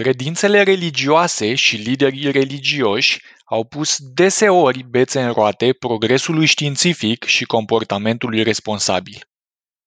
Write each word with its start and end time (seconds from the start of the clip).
Credințele 0.00 0.62
religioase 0.62 1.54
și 1.54 1.76
liderii 1.76 2.30
religioși 2.30 3.22
au 3.44 3.64
pus 3.64 3.98
deseori 3.98 4.82
bețe 4.82 5.22
în 5.22 5.32
roate 5.32 5.72
progresului 5.72 6.46
științific 6.46 7.24
și 7.24 7.44
comportamentului 7.44 8.42
responsabil. 8.42 9.28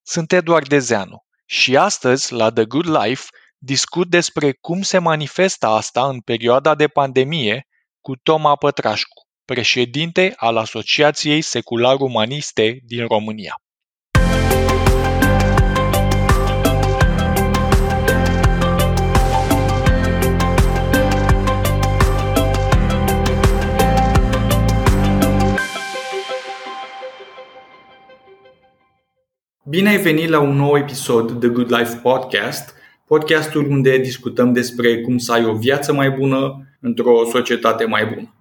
Sunt 0.06 0.32
Eduard 0.32 0.68
Dezeanu 0.68 1.26
și 1.46 1.78
astăzi, 1.78 2.34
la 2.34 2.52
The 2.52 2.66
Good 2.66 2.98
Life, 2.98 3.24
discut 3.58 4.10
despre 4.10 4.52
cum 4.52 4.82
se 4.82 4.98
manifestă 4.98 5.68
asta 5.68 6.08
în 6.08 6.20
perioada 6.20 6.76
de 6.76 6.88
pandemie 6.88 7.68
cu 8.02 8.16
Toma 8.16 8.56
Pătrașcu, 8.56 9.28
președinte 9.46 10.34
al 10.36 10.58
Asociației 10.58 11.42
Secular-Umaniste 11.42 12.80
din 12.84 13.08
România. 13.08 13.62
Bine 29.70 29.90
ai 29.90 29.98
venit 29.98 30.30
la 30.30 30.40
un 30.40 30.56
nou 30.56 30.78
episod 30.78 31.40
The 31.40 31.50
Good 31.50 31.74
Life 31.74 32.00
Podcast, 32.02 32.76
podcastul 33.06 33.70
unde 33.70 33.98
discutăm 33.98 34.54
despre 34.54 35.02
cum 35.02 35.18
să 35.18 35.32
ai 35.32 35.46
o 35.46 35.54
viață 35.54 35.94
mai 35.94 36.10
bună 36.10 36.68
într-o 36.80 37.26
societate 37.32 37.86
mai 37.86 38.06
bună. 38.06 38.34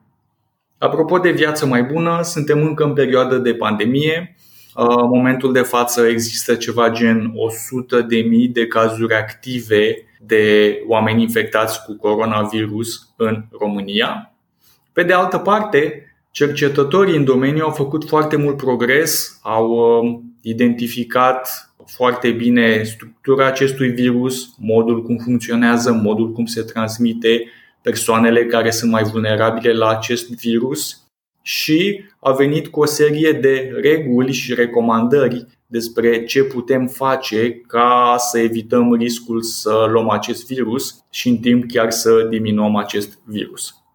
Apropo 0.79 1.19
de 1.19 1.31
viață 1.31 1.67
mai 1.67 1.83
bună, 1.83 2.21
suntem 2.23 2.63
încă 2.63 2.85
în 2.85 2.93
perioadă 2.93 3.37
de 3.37 3.55
pandemie. 3.55 4.37
În 4.75 5.09
momentul 5.09 5.53
de 5.53 5.61
față 5.61 6.07
există 6.07 6.55
ceva 6.55 6.91
gen 6.91 7.33
100 7.35 8.01
de 8.01 8.17
mii 8.17 8.49
de 8.49 8.67
cazuri 8.67 9.15
active 9.15 9.97
de 10.21 10.77
oameni 10.87 11.23
infectați 11.23 11.85
cu 11.85 11.97
coronavirus 11.97 13.15
în 13.17 13.45
România. 13.59 14.35
Pe 14.93 15.03
de 15.03 15.13
altă 15.13 15.39
parte, 15.39 16.06
cercetătorii 16.37 17.17
în 17.17 17.25
domeniu 17.25 17.65
au 17.65 17.71
făcut 17.71 18.09
foarte 18.09 18.37
mult 18.37 18.57
progres, 18.57 19.39
au 19.43 20.23
identificat 20.41 21.75
foarte 21.87 22.31
bine 22.31 22.83
structura 22.83 23.47
acestui 23.47 23.89
virus, 23.89 24.55
modul 24.59 25.03
cum 25.03 25.17
funcționează, 25.17 25.93
modul 25.93 26.33
cum 26.33 26.47
se 26.47 26.63
transmite, 26.63 27.45
persoanele 27.83 28.47
care 28.47 28.71
sunt 28.71 28.91
mai 28.91 29.03
vulnerabile 29.03 29.73
la 29.73 29.89
acest 29.89 30.31
virus 30.41 31.07
și 31.43 32.05
a 32.21 32.33
venit 32.33 32.69
cu 32.69 32.81
o 32.81 32.85
serie 32.85 33.33
de 33.33 33.73
reguli 33.81 34.33
și 34.33 34.55
recomandări 34.55 35.47
despre 35.67 36.25
ce 36.25 36.43
putem 36.43 36.87
face 36.87 37.53
ca 37.67 38.17
să 38.19 38.39
evităm 38.39 38.95
riscul 38.95 39.43
să 39.43 39.87
luăm 39.91 40.11
acest 40.11 40.47
virus 40.47 41.05
și 41.11 41.29
în 41.29 41.37
timp 41.37 41.71
chiar 41.71 41.91
să 41.91 42.27
diminuăm 42.31 42.77
acest 42.77 43.19
virus. 43.25 43.86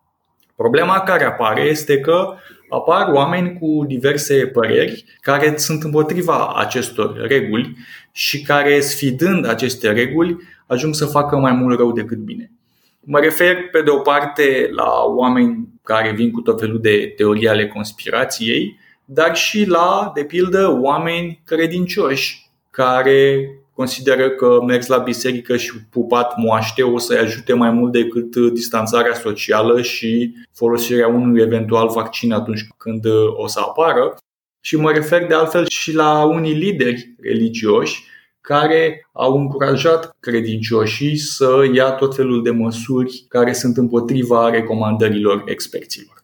Problema 0.62 1.00
care 1.00 1.23
apare 1.23 1.62
este 1.62 2.00
că 2.00 2.34
apar 2.70 3.12
oameni 3.14 3.58
cu 3.59 3.84
diverse 3.88 4.48
păreri 4.48 5.06
care 5.22 5.58
sunt 5.58 5.84
împotriva 5.84 6.53
acestor 6.56 7.26
reguli 7.28 7.76
și 8.12 8.42
care, 8.42 8.80
sfidând 8.80 9.48
aceste 9.48 9.92
reguli, 9.92 10.38
ajung 10.68 10.95
să 10.95 11.06
facă 11.06 11.36
mai 11.38 11.52
mult 11.52 11.78
rău 11.78 11.92
decât 11.92 12.18
bine. 12.18 12.52
Mă 13.00 13.20
refer, 13.20 13.56
pe 13.72 13.81
de 13.81 13.90
o 13.90 13.98
parte, 13.98 14.70
la 14.72 15.03
oameni 15.06 15.68
care 15.84 16.12
vin 16.12 16.31
cu 16.31 16.42
tot 16.42 16.59
felul 16.59 16.81
de 16.81 17.14
teorii 17.16 17.48
ale 17.48 17.68
conspirației, 17.68 18.80
dar 19.06 19.36
și 19.36 19.66
la, 19.66 20.12
de 20.16 20.23
pildă, 20.23 20.80
oameni 20.81 21.42
credincioși 21.46 22.50
care 22.70 23.50
consideră 23.82 24.30
că 24.30 24.60
mers 24.68 24.88
la 24.88 24.98
biserică 24.98 25.58
și 25.58 25.72
pupat 25.90 26.38
moaște 26.38 26.84
o 26.84 26.98
să-i 26.98 27.18
ajute 27.18 27.54
mai 27.54 27.72
mult 27.72 27.92
decât 27.92 28.36
distanțarea 28.36 29.14
socială 29.14 29.82
și 29.82 30.36
folosirea 30.54 31.08
unui 31.08 31.42
eventual 31.42 31.90
vaccin 31.90 32.32
atunci 32.32 32.68
când 32.78 33.06
o 33.36 33.48
să 33.48 33.59
apară. 33.59 34.18
Și 34.64 34.76
mă 34.76 34.92
refer 34.92 35.28
de 35.28 35.34
altfel 35.34 35.66
și 35.68 35.94
la 35.94 36.24
unii 36.24 36.53
lideri 36.53 37.16
religioși 37.22 38.03
care 38.41 39.08
au 39.12 39.38
încurajat 39.38 40.16
credincioșii 40.20 41.18
să 41.18 41.70
ia 41.74 41.91
tot 41.91 42.16
felul 42.16 42.44
de 42.44 42.52
măsuri 42.52 43.25
care 43.28 43.53
sunt 43.53 43.78
împotriva 43.78 44.50
recomandărilor 44.50 45.44
experților. 45.46 46.24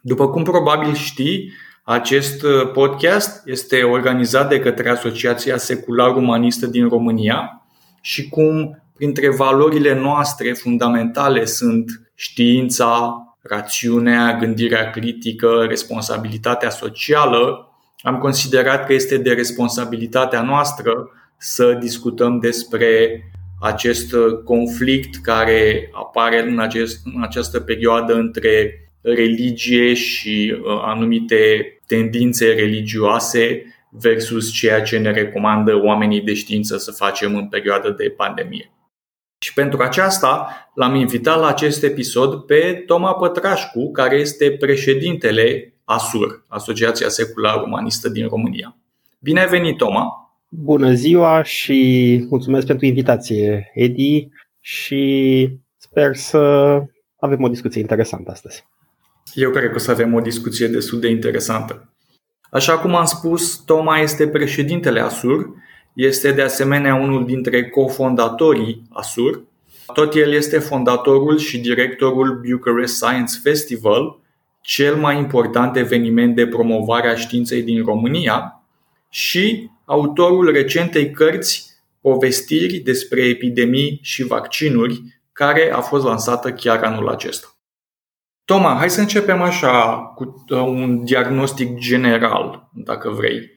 După 0.00 0.28
cum 0.28 0.42
probabil 0.42 0.94
știi, 0.94 1.52
acest 1.84 2.42
uh, 2.42 2.70
podcast 2.72 3.42
este 3.46 3.82
organizat 3.82 4.48
de 4.48 4.60
către 4.60 4.90
Asociația 4.90 5.56
Secular 5.56 6.16
Umanistă 6.16 6.66
din 6.66 6.88
România 6.88 7.62
și 8.00 8.28
cum 8.28 8.82
printre 8.96 9.34
valorile 9.34 9.94
noastre 9.94 10.52
fundamentale 10.52 11.44
sunt 11.44 12.12
știința, 12.14 13.16
rațiunea, 13.42 14.36
gândirea 14.36 14.90
critică, 14.90 15.64
responsabilitatea 15.68 16.70
socială, 16.70 17.70
am 18.02 18.18
considerat 18.18 18.86
că 18.86 18.92
este 18.92 19.16
de 19.16 19.32
responsabilitatea 19.32 20.42
noastră 20.42 21.10
să 21.36 21.72
discutăm 21.72 22.38
despre 22.38 23.22
acest 23.60 24.12
uh, 24.12 24.42
conflict 24.44 25.22
care 25.22 25.90
apare 25.92 26.42
în, 26.42 26.58
acest, 26.58 27.00
în 27.14 27.22
această 27.22 27.60
perioadă 27.60 28.14
între 28.14 28.79
religie 29.02 29.94
și 29.94 30.56
uh, 30.56 30.80
anumite 30.82 31.74
tendințe 31.86 32.46
religioase 32.46 33.62
versus 33.90 34.52
ceea 34.52 34.82
ce 34.82 34.98
ne 34.98 35.10
recomandă 35.10 35.74
oamenii 35.74 36.20
de 36.20 36.34
știință 36.34 36.76
să 36.76 36.90
facem 36.90 37.36
în 37.36 37.48
perioada 37.48 37.90
de 37.90 38.14
pandemie. 38.16 38.72
Și 39.38 39.52
pentru 39.52 39.82
aceasta 39.82 40.48
l-am 40.74 40.94
invitat 40.94 41.38
la 41.38 41.46
acest 41.46 41.82
episod 41.82 42.34
pe 42.34 42.82
Toma 42.86 43.14
Pătrașcu, 43.14 43.90
care 43.90 44.16
este 44.16 44.50
președintele 44.50 45.74
ASUR, 45.84 46.44
Asociația 46.48 47.08
Secular 47.08 47.62
Umanistă 47.62 48.08
din 48.08 48.28
România. 48.28 48.76
Bine 49.18 49.40
ai 49.40 49.48
venit, 49.48 49.76
Toma! 49.76 50.34
Bună 50.48 50.92
ziua 50.92 51.42
și 51.42 52.26
mulțumesc 52.28 52.66
pentru 52.66 52.86
invitație, 52.86 53.70
Edi, 53.74 54.28
și 54.60 55.48
sper 55.76 56.16
să 56.16 56.38
avem 57.16 57.42
o 57.42 57.48
discuție 57.48 57.80
interesantă 57.80 58.30
astăzi. 58.30 58.66
Eu 59.34 59.50
cred 59.50 59.68
că 59.70 59.74
o 59.74 59.78
să 59.78 59.90
avem 59.90 60.14
o 60.14 60.20
discuție 60.20 60.66
destul 60.66 61.00
de 61.00 61.08
interesantă. 61.08 61.88
Așa 62.50 62.78
cum 62.78 62.94
am 62.94 63.04
spus, 63.04 63.56
Toma 63.56 63.98
este 63.98 64.28
președintele 64.28 65.00
ASUR, 65.00 65.50
este 65.94 66.32
de 66.32 66.42
asemenea 66.42 66.94
unul 66.94 67.26
dintre 67.26 67.68
cofondatorii 67.68 68.82
ASUR. 68.90 69.42
Tot 69.92 70.14
el 70.14 70.32
este 70.32 70.58
fondatorul 70.58 71.38
și 71.38 71.58
directorul 71.58 72.40
Bucharest 72.48 72.94
Science 72.94 73.32
Festival, 73.42 74.18
cel 74.60 74.96
mai 74.96 75.18
important 75.18 75.76
eveniment 75.76 76.34
de 76.34 76.46
promovare 76.46 77.08
a 77.08 77.14
științei 77.14 77.62
din 77.62 77.84
România, 77.84 78.64
și 79.10 79.70
autorul 79.84 80.52
recentei 80.52 81.10
cărți 81.10 81.68
Povestiri 82.00 82.78
despre 82.78 83.22
epidemii 83.24 83.98
și 84.02 84.24
vaccinuri, 84.24 85.02
care 85.32 85.72
a 85.72 85.80
fost 85.80 86.04
lansată 86.04 86.52
chiar 86.52 86.82
anul 86.82 87.08
acesta. 87.08 87.54
Toma, 88.50 88.74
hai 88.78 88.90
să 88.90 89.00
începem 89.00 89.42
așa 89.42 89.98
cu 90.14 90.44
uh, 90.48 90.58
un 90.58 91.04
diagnostic 91.04 91.78
general, 91.78 92.68
dacă 92.72 93.10
vrei. 93.10 93.54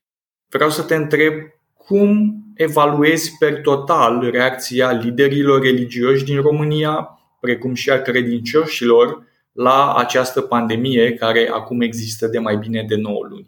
Vreau 0.49 0.69
să 0.69 0.83
te 0.83 0.95
întreb 0.95 1.33
cum 1.73 2.35
evaluezi 2.55 3.37
per 3.39 3.61
total 3.61 4.29
reacția 4.31 4.91
liderilor 4.91 5.61
religioși 5.61 6.23
din 6.23 6.41
România, 6.41 7.19
precum 7.39 7.73
și 7.73 7.89
a 7.89 8.01
credincioșilor, 8.01 9.27
la 9.51 9.93
această 9.95 10.41
pandemie 10.41 11.13
care 11.13 11.49
acum 11.53 11.81
există 11.81 12.27
de 12.27 12.39
mai 12.39 12.57
bine 12.57 12.85
de 12.87 12.95
9 12.95 13.17
luni. 13.29 13.47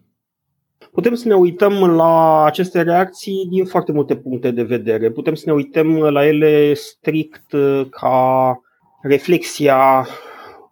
Putem 0.91 1.15
să 1.15 1.27
ne 1.27 1.35
uităm 1.35 1.95
la 1.95 2.43
aceste 2.43 2.81
reacții 2.81 3.47
din 3.49 3.65
foarte 3.65 3.91
multe 3.91 4.15
puncte 4.15 4.51
de 4.51 4.63
vedere. 4.63 5.11
Putem 5.11 5.33
să 5.33 5.43
ne 5.45 5.53
uităm 5.53 5.97
la 5.97 6.27
ele 6.27 6.73
strict 6.73 7.51
uh, 7.51 7.85
ca 7.89 8.59
reflexia 9.01 10.07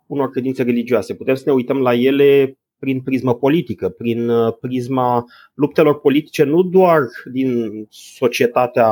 unor 0.07 0.29
credințe 0.29 0.63
religioase. 0.63 1.15
Putem 1.15 1.35
să 1.35 1.43
ne 1.45 1.51
uităm 1.51 1.77
la 1.77 1.93
ele 1.93 2.57
prin 2.83 3.01
prismă 3.01 3.35
politică, 3.35 3.89
prin 3.89 4.29
uh, 4.29 4.53
prisma 4.59 5.25
luptelor 5.53 5.99
politice, 5.99 6.43
nu 6.43 6.63
doar 6.63 7.01
din 7.31 7.85
societatea 7.89 8.89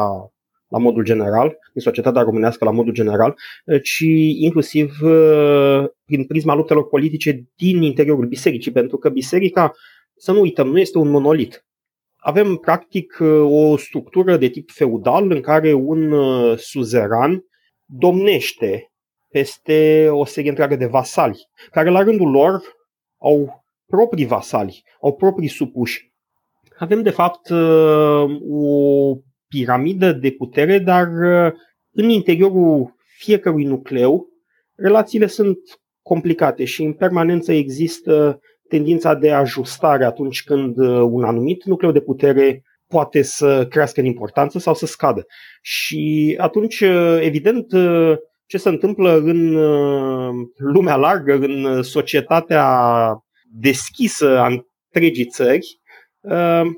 la 0.67 0.77
modul 0.77 1.03
general, 1.03 1.57
din 1.73 1.81
societatea 1.81 2.21
românească 2.21 2.65
la 2.65 2.71
modul 2.71 2.93
general, 2.93 3.35
uh, 3.65 3.81
ci 3.81 4.05
inclusiv 4.39 4.93
uh, 5.01 5.83
prin 6.05 6.25
prisma 6.25 6.55
luptelor 6.55 6.87
politice 6.87 7.45
din 7.55 7.81
interiorul 7.81 8.27
bisericii, 8.27 8.71
pentru 8.71 8.97
că 8.97 9.09
biserica, 9.09 9.71
să 10.15 10.31
nu 10.31 10.39
uităm, 10.41 10.67
nu 10.67 10.79
este 10.79 10.97
un 10.97 11.09
monolit. 11.09 11.65
Avem 12.15 12.55
practic 12.55 13.17
o 13.43 13.77
structură 13.77 14.37
de 14.37 14.47
tip 14.47 14.69
feudal 14.71 15.31
în 15.31 15.41
care 15.41 15.73
un 15.73 16.13
suzeran 16.57 17.45
domnește 17.85 18.90
peste 19.31 20.07
o 20.09 20.25
serie 20.25 20.49
întreagă 20.49 20.75
de 20.75 20.85
vasali, 20.85 21.47
care 21.71 21.89
la 21.89 22.01
rândul 22.01 22.29
lor 22.29 22.61
au 23.17 23.63
proprii 23.85 24.25
vasali, 24.25 24.83
au 25.01 25.15
proprii 25.15 25.47
supuși. 25.47 26.13
Avem 26.77 27.01
de 27.01 27.09
fapt 27.09 27.49
uh, 27.49 28.41
o 28.49 29.15
piramidă 29.47 30.11
de 30.11 30.31
putere, 30.31 30.79
dar 30.79 31.07
uh, 31.07 31.51
în 31.91 32.09
interiorul 32.09 32.95
fiecărui 33.17 33.63
nucleu, 33.63 34.27
relațiile 34.75 35.27
sunt 35.27 35.57
complicate 36.01 36.65
și 36.65 36.83
în 36.83 36.93
permanență 36.93 37.51
există 37.51 38.39
tendința 38.67 39.13
de 39.15 39.31
ajustare 39.31 40.05
atunci 40.05 40.43
când 40.43 40.77
un 41.01 41.23
anumit 41.23 41.63
nucleu 41.63 41.91
de 41.91 42.01
putere 42.01 42.63
poate 42.87 43.21
să 43.21 43.67
crească 43.69 43.99
în 43.99 44.05
importanță 44.05 44.59
sau 44.59 44.73
să 44.73 44.85
scadă. 44.85 45.25
Și 45.61 46.35
atunci, 46.39 46.83
evident, 47.19 47.73
ce 48.51 48.57
se 48.57 48.69
întâmplă 48.69 49.17
în 49.17 49.51
lumea 50.55 50.95
largă, 50.95 51.33
în 51.33 51.83
societatea 51.83 52.65
deschisă 53.51 54.39
a 54.39 54.47
întregii 54.93 55.25
țări, 55.25 55.79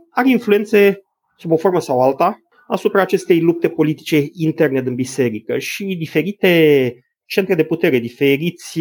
are 0.10 0.30
influențe 0.30 1.02
sub 1.38 1.52
o 1.52 1.58
formă 1.58 1.80
sau 1.80 2.00
alta 2.00 2.38
asupra 2.68 3.02
acestei 3.02 3.42
lupte 3.42 3.70
politice 3.70 4.26
interne 4.32 4.82
din 4.82 4.96
biserică 4.96 5.58
și 5.58 5.84
diferite 5.84 6.94
centre 7.26 7.56
de 7.56 7.64
putere, 7.64 8.00
diferiți 8.00 8.80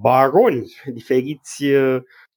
baroni, 0.00 0.64
diferiți 0.94 1.64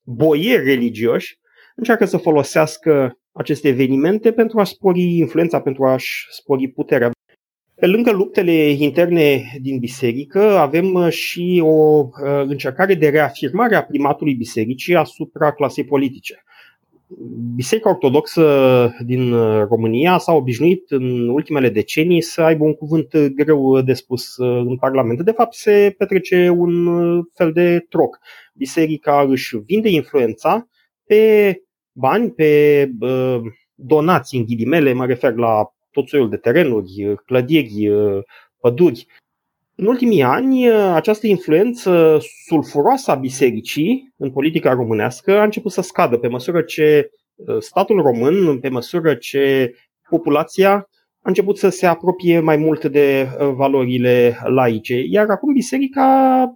boieri 0.02 0.64
religioși 0.64 1.38
încearcă 1.76 2.04
să 2.04 2.16
folosească 2.16 3.18
aceste 3.32 3.68
evenimente 3.68 4.32
pentru 4.32 4.58
a 4.60 4.64
spori 4.64 5.02
influența, 5.16 5.60
pentru 5.60 5.84
a-și 5.84 6.26
spori 6.30 6.68
puterea. 6.68 7.10
Pe 7.82 7.88
lângă 7.88 8.12
luptele 8.12 8.52
interne 8.70 9.58
din 9.60 9.78
biserică, 9.78 10.40
avem 10.40 10.94
uh, 10.94 11.08
și 11.08 11.62
o 11.64 11.98
uh, 11.98 12.44
încercare 12.46 12.94
de 12.94 13.08
reafirmare 13.08 13.74
a 13.76 13.84
primatului 13.84 14.34
bisericii 14.34 14.96
asupra 14.96 15.52
clasei 15.52 15.84
politice. 15.84 16.44
Biserica 17.54 17.90
Ortodoxă 17.90 18.44
din 19.06 19.32
uh, 19.32 19.64
România 19.68 20.18
s-a 20.18 20.32
obișnuit 20.32 20.90
în 20.90 21.28
ultimele 21.28 21.68
decenii 21.68 22.22
să 22.22 22.42
aibă 22.42 22.64
un 22.64 22.74
cuvânt 22.74 23.16
greu 23.16 23.80
de 23.80 23.92
spus 23.92 24.36
în 24.36 24.76
Parlament. 24.76 25.22
De 25.22 25.32
fapt, 25.32 25.54
se 25.54 25.94
petrece 25.98 26.48
un 26.48 26.88
fel 27.34 27.52
de 27.52 27.86
troc. 27.88 28.18
Biserica 28.54 29.26
își 29.28 29.56
vinde 29.56 29.88
influența 29.88 30.68
pe 31.06 31.54
bani, 31.92 32.30
pe 32.30 32.90
donații 33.74 34.38
în 34.38 34.44
ghilimele, 34.44 34.92
mă 34.92 35.06
refer 35.06 35.34
la 35.34 35.72
tot 35.92 36.08
soiul 36.08 36.28
de 36.28 36.36
terenuri, 36.36 37.14
clădiri, 37.26 37.90
păduri. 38.60 39.06
În 39.74 39.86
ultimii 39.86 40.22
ani, 40.22 40.70
această 40.70 41.26
influență 41.26 42.18
sulfuroasă 42.46 43.10
a 43.10 43.14
bisericii 43.14 44.12
în 44.16 44.30
politica 44.30 44.72
românească 44.72 45.38
a 45.38 45.42
început 45.42 45.72
să 45.72 45.80
scadă 45.80 46.16
pe 46.16 46.28
măsură 46.28 46.62
ce 46.62 47.10
statul 47.58 48.02
român, 48.02 48.58
pe 48.60 48.68
măsură 48.68 49.14
ce 49.14 49.74
populația 50.08 50.74
a 51.20 51.28
început 51.28 51.58
să 51.58 51.68
se 51.68 51.86
apropie 51.86 52.40
mai 52.40 52.56
mult 52.56 52.84
de 52.84 53.28
valorile 53.54 54.36
laice. 54.44 55.02
Iar 55.08 55.30
acum 55.30 55.52
biserica 55.52 56.52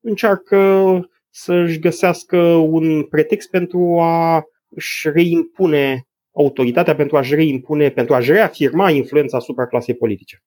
încearcă 0.00 0.84
să-și 1.30 1.78
găsească 1.78 2.38
un 2.54 3.02
pretext 3.02 3.50
pentru 3.50 3.98
a 4.00 4.42
își 4.68 5.08
reimpune 5.08 6.06
autoritatea, 6.34 6.94
pentru 6.94 7.16
a-și 7.16 7.34
reimpune, 7.34 7.88
pentru 7.88 8.14
a-și 8.14 8.30
reafirma 8.30 8.90
influența 8.90 9.36
asupra 9.36 9.66
clasei 9.66 9.94
politice. 9.94 10.42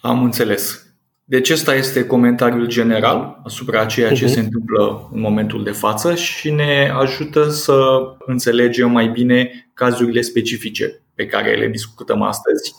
Am 0.00 0.22
înțeles. 0.22 0.94
Deci 1.26 1.50
ăsta 1.50 1.74
este 1.74 2.06
comentariul 2.06 2.66
general 2.66 3.40
asupra 3.44 3.86
ceea 3.86 4.12
ce 4.12 4.24
uh-huh. 4.24 4.28
se 4.28 4.40
întâmplă 4.40 5.08
în 5.12 5.20
momentul 5.20 5.64
de 5.64 5.70
față 5.70 6.14
și 6.14 6.50
ne 6.50 6.90
ajută 6.94 7.48
să 7.48 7.98
înțelegem 8.26 8.90
mai 8.90 9.08
bine 9.08 9.70
cazurile 9.74 10.20
specifice 10.20 11.02
pe 11.14 11.26
care 11.26 11.56
le 11.56 11.68
discutăm 11.68 12.22
astăzi. 12.22 12.72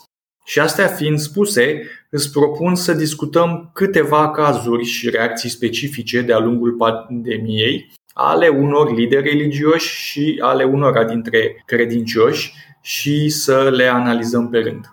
Și 0.44 0.58
astea 0.58 0.86
fiind 0.86 1.18
spuse, 1.18 1.82
îți 2.10 2.30
propun 2.32 2.74
să 2.74 2.92
discutăm 2.92 3.70
câteva 3.72 4.30
cazuri 4.30 4.84
și 4.84 5.10
reacții 5.10 5.48
specifice 5.48 6.20
de-a 6.20 6.38
lungul 6.38 6.72
pandemiei 6.72 7.92
ale 8.18 8.48
unor 8.48 8.94
lideri 8.94 9.28
religioși 9.28 9.96
și 9.96 10.38
ale 10.40 10.64
unora 10.64 11.04
dintre 11.04 11.62
credincioși 11.66 12.52
și 12.82 13.28
să 13.28 13.70
le 13.70 13.84
analizăm 13.84 14.48
pe 14.48 14.58
rând. 14.58 14.92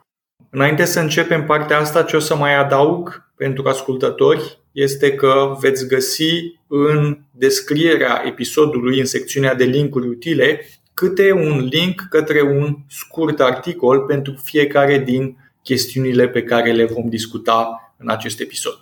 Înainte 0.49 0.85
să 0.85 0.99
începem 0.99 1.45
partea 1.45 1.79
asta, 1.79 2.03
ce 2.03 2.15
o 2.15 2.19
să 2.19 2.35
mai 2.35 2.55
adaug 2.55 3.31
pentru 3.35 3.67
ascultători 3.67 4.59
este 4.71 5.13
că 5.13 5.55
veți 5.59 5.87
găsi 5.87 6.59
în 6.67 7.17
descrierea 7.31 8.21
episodului, 8.25 8.99
în 8.99 9.05
secțiunea 9.05 9.55
de 9.55 9.63
linkuri 9.63 10.07
utile, 10.07 10.65
câte 10.93 11.31
un 11.31 11.67
link 11.71 12.01
către 12.09 12.41
un 12.41 12.77
scurt 12.89 13.39
articol 13.39 13.99
pentru 13.99 14.35
fiecare 14.43 14.97
din 14.97 15.37
chestiunile 15.61 16.27
pe 16.27 16.43
care 16.43 16.71
le 16.71 16.85
vom 16.85 17.09
discuta 17.09 17.93
în 17.97 18.09
acest 18.09 18.39
episod. 18.39 18.77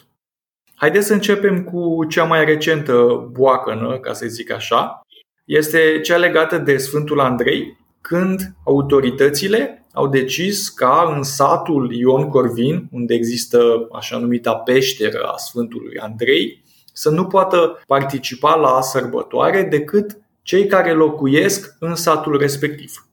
Haideți 0.82 1.08
să 1.08 1.14
începem 1.14 1.64
cu 1.64 2.06
cea 2.10 2.24
mai 2.24 2.46
recentă 2.46 3.28
boacănă, 3.32 4.00
ca 4.00 4.14
să 4.14 4.26
zic 4.28 4.52
așa. 4.52 5.02
Este 5.46 6.00
cea 6.04 6.18
legată 6.18 6.58
de 6.58 6.78
Sfântul 6.78 7.20
Andrei, 7.20 7.78
când 8.02 8.54
autoritățile 8.66 9.86
au 9.94 10.08
decis 10.08 10.70
ca 10.70 11.14
în 11.16 11.24
satul 11.24 11.94
Ion 11.94 12.30
Corvin, 12.30 12.88
unde 12.92 13.14
există 13.14 13.88
așa 13.92 14.18
numita 14.18 14.56
peșteră 14.56 15.24
a 15.24 15.38
Sfântului 15.38 15.98
Andrei, 15.98 16.64
să 16.94 17.10
nu 17.10 17.26
poată 17.26 17.84
participa 17.88 18.56
la 18.56 18.82
sărbătoare 18.82 19.64
decât 19.64 20.18
cei 20.42 20.66
care 20.68 20.94
locuiesc 20.94 21.76
în 21.80 21.96
satul 21.96 22.38
respectiv. 22.38 23.08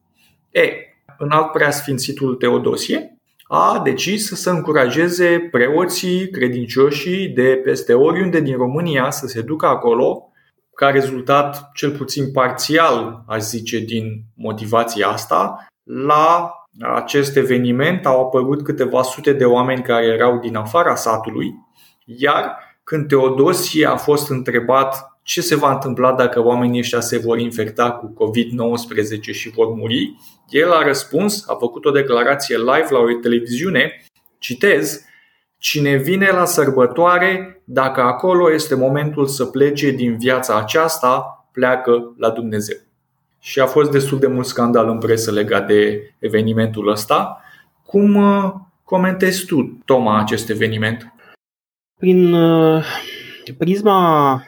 E, 0.50 0.71
în 1.19 1.31
alt 1.31 1.53
preasfințitul 1.53 2.35
Teodosie, 2.35 3.18
a 3.49 3.81
decis 3.85 4.31
să 4.31 4.50
încurajeze 4.50 5.49
preoții, 5.50 6.31
credincioșii 6.31 7.29
de 7.29 7.61
peste 7.65 7.95
oriunde 7.95 8.41
din 8.41 8.56
România 8.56 9.11
să 9.11 9.27
se 9.27 9.41
ducă 9.41 9.67
acolo, 9.67 10.33
ca 10.75 10.91
rezultat 10.91 11.71
cel 11.75 11.91
puțin 11.91 12.33
parțial, 12.33 13.25
aș 13.27 13.41
zice, 13.41 13.79
din 13.79 14.23
motivația 14.35 15.09
asta, 15.09 15.67
la 15.83 16.53
acest 16.95 17.37
eveniment 17.37 18.06
au 18.06 18.21
apărut 18.21 18.62
câteva 18.62 19.03
sute 19.03 19.33
de 19.33 19.45
oameni 19.45 19.83
care 19.83 20.06
erau 20.06 20.39
din 20.39 20.56
afara 20.56 20.95
satului, 20.95 21.55
iar 22.05 22.59
când 22.85 23.09
Teodosie 23.09 23.87
a 23.87 23.97
fost 23.97 24.31
întrebat 24.31 25.18
ce 25.29 25.41
se 25.41 25.57
va 25.57 25.73
întâmpla 25.73 26.13
dacă 26.13 26.45
oamenii 26.45 26.79
ăștia 26.79 27.01
se 27.01 27.19
vor 27.19 27.39
infecta 27.39 27.91
cu 27.91 28.15
COVID-19 28.15 29.21
și 29.21 29.51
vor 29.51 29.69
muri, 29.75 30.17
el 30.49 30.73
a 30.73 30.83
răspuns, 30.83 31.49
a 31.49 31.55
făcut 31.55 31.85
o 31.85 31.91
declarație 31.91 32.57
live 32.57 32.87
la 32.91 32.99
o 32.99 33.21
televiziune, 33.23 34.05
citez, 34.39 35.03
Cine 35.61 35.97
vine 35.97 36.31
la 36.31 36.45
sărbătoare, 36.45 37.63
dacă 37.65 38.01
acolo 38.01 38.53
este 38.53 38.75
momentul 38.75 39.26
să 39.26 39.45
plece 39.45 39.91
din 39.91 40.19
viața 40.19 40.57
aceasta, 40.59 41.47
pleacă 41.52 42.14
la 42.17 42.31
Dumnezeu. 42.31 42.76
Și 43.41 43.61
a 43.61 43.67
fost 43.67 43.91
destul 43.91 44.19
de 44.19 44.26
mult 44.26 44.47
scandal 44.47 44.88
în 44.88 44.99
presă 44.99 45.31
legat 45.33 45.67
de 45.67 46.11
evenimentul 46.19 46.88
ăsta. 46.88 47.41
Cum 47.87 48.14
uh, 48.14 48.52
comentezi 48.85 49.47
tu, 49.47 49.79
Toma, 49.85 50.19
acest 50.19 50.49
eveniment? 50.49 51.14
Prin 51.99 52.33
uh, 52.33 52.85
prisma 53.59 54.33
uh, 54.35 54.48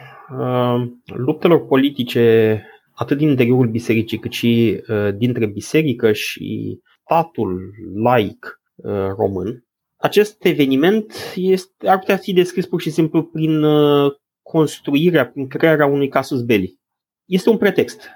luptelor 1.04 1.66
politice 1.66 2.64
atât 3.00 3.16
din 3.16 3.28
interiorul 3.28 3.68
bisericii 3.68 4.18
cât 4.18 4.32
și 4.32 4.82
uh, 4.88 5.08
dintre 5.16 5.46
biserică 5.46 6.12
și 6.12 6.78
statul 7.04 7.70
laic 7.94 8.60
uh, 8.74 8.92
român. 9.16 9.64
Acest 9.96 10.44
eveniment 10.44 11.14
este, 11.34 11.88
ar 11.88 11.98
putea 11.98 12.16
fi 12.16 12.32
descris 12.32 12.66
pur 12.66 12.80
și 12.80 12.90
simplu 12.90 13.22
prin 13.22 13.62
uh, 13.62 14.12
construirea, 14.42 15.26
prin 15.26 15.48
crearea 15.48 15.86
unui 15.86 16.08
casus 16.08 16.42
belli. 16.42 16.78
Este 17.24 17.50
un 17.50 17.56
pretext. 17.56 18.08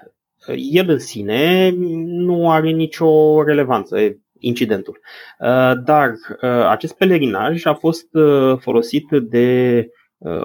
El 0.71 0.89
în 0.89 0.99
sine 0.99 1.69
nu 2.05 2.51
are 2.51 2.69
nicio 2.69 3.43
relevanță, 3.43 3.97
incidentul. 4.39 4.99
Dar 5.85 6.13
acest 6.69 6.97
pelerinaj 6.97 7.65
a 7.65 7.73
fost 7.73 8.07
folosit 8.59 9.05
de 9.11 9.87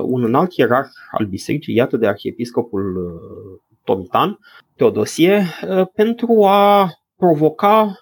un 0.03 0.25
înalt 0.25 0.53
ierarh 0.57 0.89
al 1.11 1.27
bisericii, 1.27 1.75
iată 1.75 1.97
de 1.97 2.07
arhiepiscopul 2.07 3.21
Tomitan, 3.85 4.39
Teodosie, 4.77 5.45
uh, 5.69 5.87
pentru 5.95 6.45
a 6.45 6.93
provoca 7.17 7.95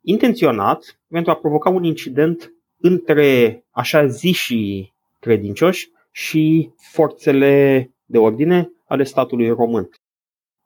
intenționat, 0.00 1.00
pentru 1.08 1.30
a 1.30 1.36
provoca 1.36 1.70
un 1.70 1.84
incident 1.84 2.52
între 2.80 3.64
așa 3.70 4.06
zi 4.06 4.32
și 4.32 4.92
credincioși 5.18 5.90
și 6.10 6.70
forțele 6.76 7.90
de 8.04 8.18
ordine 8.18 8.70
ale 8.86 9.04
statului 9.04 9.48
român. 9.48 9.88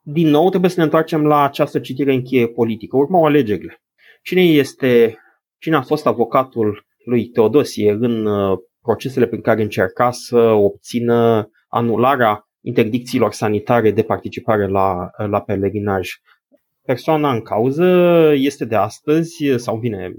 Din 0.02 0.28
nou, 0.28 0.48
trebuie 0.48 0.70
să 0.70 0.78
ne 0.78 0.84
întoarcem 0.84 1.26
la 1.26 1.42
această 1.42 1.80
citire 1.80 2.12
în 2.12 2.22
cheie 2.22 2.48
politică. 2.48 2.96
Urmau 2.96 3.24
alegerile. 3.24 3.82
Cine 4.22 4.42
este, 4.42 5.18
cine 5.58 5.76
a 5.76 5.82
fost 5.82 6.06
avocatul 6.06 6.86
lui 7.04 7.26
Teodosie 7.28 7.90
în 7.90 8.26
uh, 8.26 8.58
procesele 8.88 9.26
prin 9.26 9.40
care 9.40 9.62
încerca 9.62 10.11
să 10.11 10.38
obțină 10.38 11.50
anularea 11.68 12.49
interdicțiilor 12.61 13.33
sanitare 13.33 13.90
de 13.90 14.02
participare 14.02 14.66
la, 14.66 15.11
la 15.16 15.40
pelerinaj. 15.40 16.11
Persoana 16.83 17.33
în 17.33 17.40
cauză 17.40 17.87
este 18.35 18.64
de 18.64 18.76
astăzi, 18.76 19.37
sau 19.57 19.78
vine, 19.78 20.12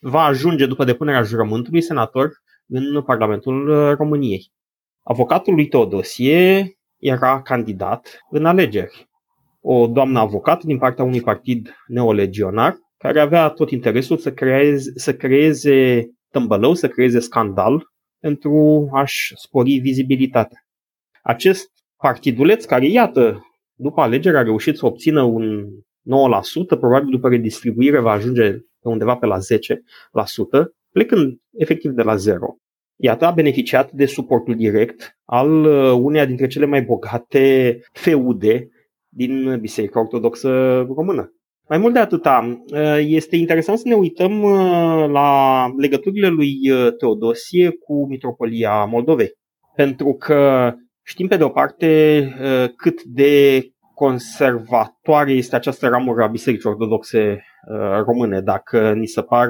va 0.00 0.22
ajunge 0.24 0.66
după 0.66 0.84
depunerea 0.84 1.22
jurământului 1.22 1.80
senator 1.80 2.30
în 2.68 3.02
Parlamentul 3.02 3.94
României. 3.94 4.52
Avocatul 5.02 5.54
lui 5.54 5.68
Teodosie 5.68 6.72
era 6.96 7.42
candidat 7.42 8.18
în 8.30 8.44
alegeri. 8.44 9.08
O 9.60 9.86
doamnă 9.86 10.18
avocat 10.18 10.62
din 10.62 10.78
partea 10.78 11.04
unui 11.04 11.20
partid 11.20 11.74
neolegionar 11.86 12.76
care 12.96 13.20
avea 13.20 13.48
tot 13.48 13.70
interesul 13.70 14.16
să 14.16 14.32
creeze, 14.32 14.90
să 14.94 15.14
creeze 15.14 16.06
tâmbălău, 16.30 16.74
să 16.74 16.88
creeze 16.88 17.18
scandal 17.18 17.86
pentru 18.20 18.88
a-și 18.92 19.32
spori 19.36 19.78
vizibilitatea. 19.78 20.66
Acest 21.22 21.70
partiduleț 21.96 22.64
care, 22.64 22.86
iată, 22.86 23.46
după 23.74 24.00
alegeri 24.00 24.36
a 24.36 24.42
reușit 24.42 24.76
să 24.76 24.86
obțină 24.86 25.22
un 25.22 25.66
9%, 25.66 26.78
probabil 26.78 27.08
după 27.10 27.28
redistribuire 27.28 28.00
va 28.00 28.10
ajunge 28.10 28.50
pe 28.52 28.88
undeva 28.88 29.16
pe 29.16 29.26
la 29.26 29.38
10%, 29.38 29.40
plecând 30.90 31.38
efectiv 31.52 31.90
de 31.90 32.02
la 32.02 32.16
zero. 32.16 32.56
Iată, 33.00 33.24
a 33.24 33.30
beneficiat 33.30 33.92
de 33.92 34.06
suportul 34.06 34.54
direct 34.54 35.18
al 35.24 35.64
uh, 35.64 35.92
uneia 35.92 36.24
dintre 36.26 36.46
cele 36.46 36.66
mai 36.66 36.82
bogate 36.82 37.78
feude 37.92 38.68
din 39.08 39.58
Biserica 39.60 40.00
Ortodoxă 40.00 40.80
Română. 40.80 41.32
Mai 41.68 41.78
mult 41.78 41.92
de 41.92 41.98
atâta, 41.98 42.62
uh, 42.70 42.98
este 42.98 43.36
interesant 43.36 43.78
să 43.78 43.88
ne 43.88 43.94
uităm 43.94 44.42
uh, 44.42 45.08
la 45.08 45.66
legăturile 45.76 46.28
lui 46.28 46.58
Teodosie 46.98 47.70
cu 47.70 48.06
Mitropolia 48.08 48.84
Moldovei. 48.84 49.32
Pentru 49.74 50.14
că 50.14 50.72
știm 51.02 51.26
pe 51.26 51.36
de 51.36 51.44
o 51.44 51.48
parte 51.48 51.88
cât 52.76 53.02
de 53.02 53.62
conservatoare 53.94 55.32
este 55.32 55.56
această 55.56 55.88
ramură 55.88 56.22
a 56.22 56.26
Bisericii 56.26 56.68
Ortodoxe 56.68 57.44
române. 58.04 58.40
Dacă 58.40 58.92
ni 58.92 59.06
se 59.06 59.22
par 59.22 59.48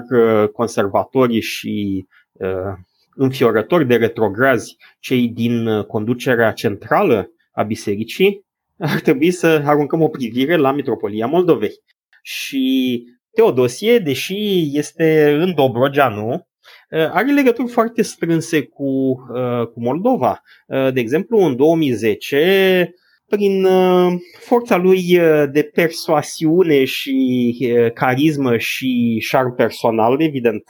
conservatorii 0.53 1.41
și 1.41 2.07
înfiorători 3.19 3.87
de 3.87 3.97
retrograzi 3.97 4.77
cei 4.99 5.29
din 5.29 5.67
uh, 5.67 5.85
conducerea 5.85 6.53
centrală 6.53 7.31
a 7.53 7.63
bisericii, 7.63 8.47
ar 8.79 9.01
trebui 9.01 9.31
să 9.31 9.63
aruncăm 9.65 10.03
o 10.03 10.09
privire 10.09 10.57
la 10.57 10.73
Mitropolia 10.73 11.27
Moldovei. 11.27 11.73
Și 12.31 13.05
Teodosie, 13.31 13.99
deși 13.99 14.71
este 14.73 15.37
în 15.41 15.55
Dobrogea, 15.55 16.09
nu, 16.09 16.33
uh, 16.33 17.11
are 17.13 17.33
legături 17.33 17.69
foarte 17.69 18.03
strânse 18.03 18.63
cu, 18.63 18.85
uh, 18.85 19.67
cu 19.67 19.81
Moldova. 19.81 20.43
De 20.67 21.01
exemplu, 21.01 21.39
în 21.39 21.57
2010, 21.57 22.95
prin 23.27 23.67
forța 24.39 24.77
lui 24.77 25.19
de 25.51 25.63
persoasiune 25.63 26.85
și 26.85 27.93
carismă 27.95 28.57
și 28.57 29.19
șarm 29.21 29.55
personal, 29.55 30.21
evident, 30.21 30.63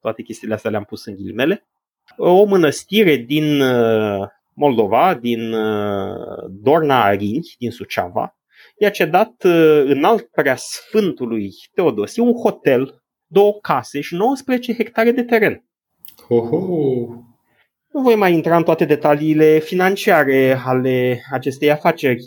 toate 0.00 0.22
chestiile 0.22 0.54
astea 0.54 0.70
le-am 0.70 0.84
pus 0.84 1.04
în 1.04 1.14
ghilimele, 1.14 1.68
o 2.16 2.44
mănăstire 2.44 3.16
din 3.16 3.60
uh, 3.60 4.28
Moldova, 4.54 5.14
din 5.14 5.52
uh, 5.52 6.48
Dorna 6.48 7.04
Arinhi, 7.04 7.56
din 7.58 7.70
Suceava, 7.70 8.37
i-a 8.78 8.90
cedat 8.90 9.44
uh, 9.44 9.82
în 9.84 10.04
alt 10.04 10.22
preasfântului 10.22 11.50
Teodosie 11.74 12.22
un 12.22 12.32
hotel, 12.32 13.02
două 13.26 13.58
case 13.60 14.00
și 14.00 14.14
19 14.14 14.74
hectare 14.74 15.10
de 15.10 15.22
teren. 15.22 15.64
Ho-ho. 16.28 16.58
Nu 17.92 18.00
voi 18.00 18.14
mai 18.14 18.32
intra 18.32 18.56
în 18.56 18.62
toate 18.62 18.84
detaliile 18.84 19.58
financiare 19.58 20.60
ale 20.64 21.20
acestei 21.32 21.70
afaceri. 21.70 22.24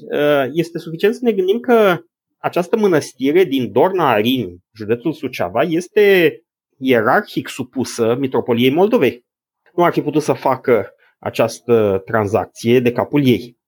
Este 0.53 0.77
suficient 0.77 1.15
să 1.15 1.20
ne 1.24 1.31
gândim 1.31 1.60
că 1.60 1.98
această 2.38 2.77
mănăstire 2.77 3.43
din 3.43 3.72
Dorna 3.72 4.12
Arin, 4.12 4.58
județul 4.75 5.13
Suceava, 5.13 5.62
este 5.62 6.36
ierarhic 6.77 7.48
supusă 7.48 8.15
Mitropoliei 8.20 8.74
Moldovei 8.74 9.25
nu 9.75 9.84
ar 9.84 9.91
fi 9.91 10.01
putut 10.01 10.22
să 10.22 10.34
facă 10.34 10.93
această 11.20 12.01
tranzacție 12.05 12.79
de 12.79 12.91
capul 12.91 13.25
ei. 13.25 13.60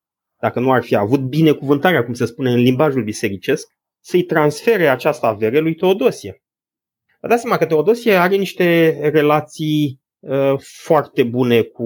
Dacă 0.43 0.59
nu 0.59 0.71
ar 0.71 0.83
fi 0.83 0.95
avut 0.95 1.19
binecuvântarea, 1.19 2.03
cum 2.03 2.13
se 2.13 2.25
spune 2.25 2.51
în 2.51 2.59
limbajul 2.59 3.03
bisericesc, 3.03 3.67
să-i 3.99 4.23
transfere 4.23 4.87
această 4.87 5.25
avere 5.25 5.59
lui 5.59 5.75
Teodosie. 5.75 6.41
Vă 7.21 7.27
dați 7.27 7.41
seama 7.41 7.57
că 7.57 7.65
Teodosie 7.65 8.13
are 8.13 8.35
niște 8.35 8.89
relații 9.13 10.01
uh, 10.19 10.53
foarte 10.57 11.23
bune 11.23 11.61
cu 11.61 11.83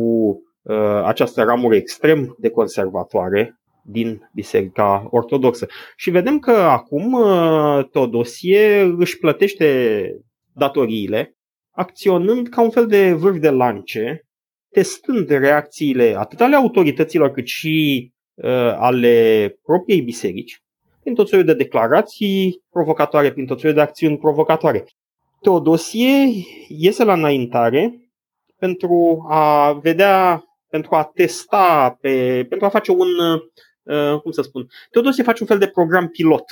uh, 0.62 1.02
această 1.04 1.44
ramură 1.44 1.76
extrem 1.76 2.36
de 2.40 2.50
conservatoare 2.50 3.60
din 3.84 4.30
Biserica 4.34 5.08
Ortodoxă. 5.10 5.68
Și 5.96 6.10
vedem 6.10 6.40
că 6.40 6.52
acum 6.52 7.14
uh, 7.14 7.90
Teodosie 7.92 8.82
își 8.98 9.18
plătește 9.18 10.10
datoriile 10.54 11.36
acționând 11.72 12.50
ca 12.50 12.62
un 12.62 12.70
fel 12.70 12.88
de 12.88 13.14
vârf 13.14 13.38
de 13.40 13.50
lance, 13.50 14.22
testând 14.70 15.30
reacțiile 15.30 16.16
atât 16.18 16.42
ale 16.42 16.56
autorităților 16.56 17.32
cât 17.32 17.46
și 17.48 18.06
uh, 18.06 18.16
ale 18.78 19.58
propriei 19.64 20.02
biserici, 20.02 20.62
prin 21.02 21.14
tot 21.14 21.28
soiul 21.28 21.46
de 21.46 21.54
declarații 21.54 22.64
provocatoare, 22.70 23.32
prin 23.32 23.46
tot 23.46 23.60
soiul 23.60 23.76
de 23.76 23.82
acțiuni 23.82 24.18
provocatoare. 24.18 24.86
Teodosie 25.42 26.28
iese 26.68 27.04
la 27.04 27.14
înaintare 27.14 28.12
pentru 28.60 29.26
a 29.30 29.74
vedea, 29.74 30.44
pentru 30.70 30.96
a 30.96 31.04
testa, 31.04 31.98
pe, 32.02 32.46
pentru 32.50 32.66
a 32.66 32.70
face 32.70 32.92
un, 32.92 33.08
uh, 33.84 34.20
cum 34.22 34.32
să 34.32 34.42
spun, 34.42 34.68
Teodosie 34.92 35.24
face 35.24 35.42
un 35.42 35.48
fel 35.48 35.58
de 35.58 35.68
program 35.68 36.08
pilot 36.08 36.46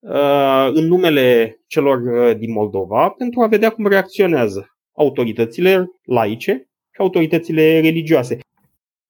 Uh, 0.00 0.70
în 0.72 0.86
numele 0.86 1.60
celor 1.66 2.00
uh, 2.00 2.36
din 2.36 2.52
Moldova 2.52 3.08
pentru 3.08 3.40
a 3.40 3.46
vedea 3.46 3.70
cum 3.70 3.86
reacționează 3.86 4.76
autoritățile 4.92 5.90
laice 6.04 6.52
și 6.90 7.00
autoritățile 7.00 7.80
religioase. 7.80 8.38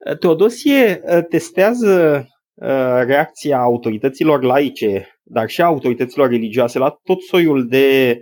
Uh, 0.09 0.17
Teodosie 0.17 1.01
testează 1.29 2.25
reacția 3.05 3.59
autorităților 3.59 4.43
laice, 4.43 5.19
dar 5.23 5.49
și 5.49 5.61
a 5.61 5.65
autorităților 5.65 6.29
religioase 6.29 6.79
la 6.79 6.99
tot 7.03 7.21
soiul 7.21 7.67
de 7.67 8.17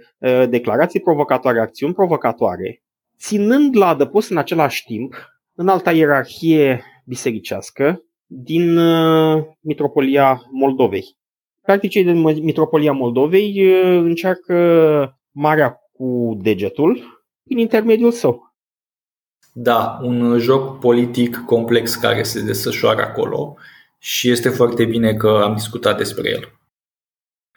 declarații 0.49 0.99
provocatoare, 0.99 1.59
acțiuni 1.59 1.93
provocatoare, 1.93 2.83
ținând 3.17 3.75
la 3.75 3.87
adăpost 3.87 4.29
în 4.29 4.37
același 4.37 4.83
timp 4.83 5.15
în 5.55 5.67
alta 5.67 5.91
ierarhie 5.91 6.83
bisericească 7.05 8.03
din 8.25 8.79
Mitropolia 9.59 10.41
Moldovei. 10.51 11.17
Practic, 11.61 11.89
cei 11.89 12.03
din 12.03 12.21
Mitropolia 12.21 12.91
Moldovei 12.91 13.71
încearcă 13.83 14.55
marea 15.31 15.77
cu 15.91 16.37
degetul 16.41 17.23
prin 17.43 17.57
intermediul 17.57 18.11
său. 18.11 18.48
Da, 19.61 19.99
un 20.01 20.37
joc 20.37 20.79
politic 20.79 21.37
complex 21.45 21.95
care 21.95 22.23
se 22.23 22.41
desfășoară 22.41 23.01
acolo 23.01 23.57
și 23.97 24.29
este 24.29 24.49
foarte 24.49 24.85
bine 24.85 25.13
că 25.13 25.41
am 25.43 25.53
discutat 25.53 25.97
despre 25.97 26.29
el. 26.29 26.59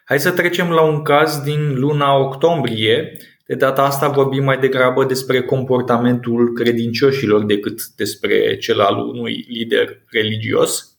Hai 0.05 0.19
să 0.19 0.31
trecem 0.31 0.69
la 0.69 0.81
un 0.81 1.01
caz 1.01 1.41
din 1.41 1.79
luna 1.79 2.17
octombrie. 2.17 3.17
De 3.45 3.55
data 3.55 3.83
asta 3.83 4.07
vorbim 4.07 4.43
mai 4.43 4.57
degrabă 4.57 5.05
despre 5.05 5.41
comportamentul 5.41 6.53
credincioșilor 6.53 7.43
decât 7.43 7.85
despre 7.95 8.57
cel 8.57 8.79
al 8.79 8.97
unui 8.97 9.45
lider 9.47 10.03
religios. 10.11 10.97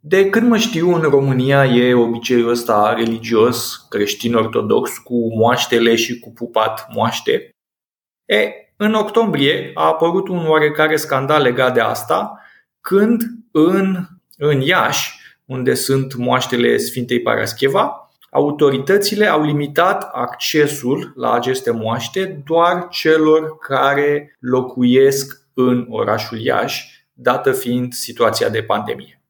De 0.00 0.30
când 0.30 0.48
mă 0.48 0.56
știu, 0.56 0.94
în 0.94 1.00
România 1.00 1.64
e 1.64 1.94
obiceiul 1.94 2.50
ăsta 2.50 2.94
religios, 2.96 3.86
creștin-ortodox, 3.88 4.98
cu 4.98 5.36
moaștele 5.36 5.94
și 5.94 6.18
cu 6.18 6.32
pupat 6.32 6.88
moaște. 6.94 7.50
E, 8.24 8.67
în 8.80 8.94
octombrie 8.94 9.70
a 9.74 9.86
apărut 9.86 10.28
un 10.28 10.46
oarecare 10.46 10.96
scandal 10.96 11.42
legat 11.42 11.74
de 11.74 11.80
asta, 11.80 12.40
când 12.80 13.22
în, 13.50 13.96
în 14.36 14.60
Iași, 14.60 15.18
unde 15.44 15.74
sunt 15.74 16.14
moaștele 16.14 16.76
Sfintei 16.76 17.20
Parascheva, 17.20 18.10
autoritățile 18.30 19.26
au 19.26 19.42
limitat 19.42 20.10
accesul 20.12 21.12
la 21.16 21.32
aceste 21.32 21.70
moaște 21.70 22.42
doar 22.46 22.88
celor 22.90 23.58
care 23.58 24.36
locuiesc 24.40 25.40
în 25.54 25.86
orașul 25.90 26.38
Iași, 26.38 27.06
dată 27.12 27.52
fiind 27.52 27.92
situația 27.92 28.48
de 28.48 28.62
pandemie. 28.62 29.22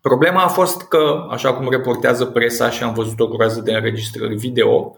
Problema 0.00 0.42
a 0.42 0.48
fost 0.48 0.82
că, 0.82 1.26
așa 1.30 1.54
cum 1.54 1.70
reportează 1.70 2.24
presa 2.24 2.70
și 2.70 2.82
am 2.82 2.94
văzut 2.94 3.20
o 3.20 3.26
groază 3.26 3.60
de 3.60 3.72
înregistrări 3.72 4.34
video, 4.34 4.70
uh, 4.70 4.96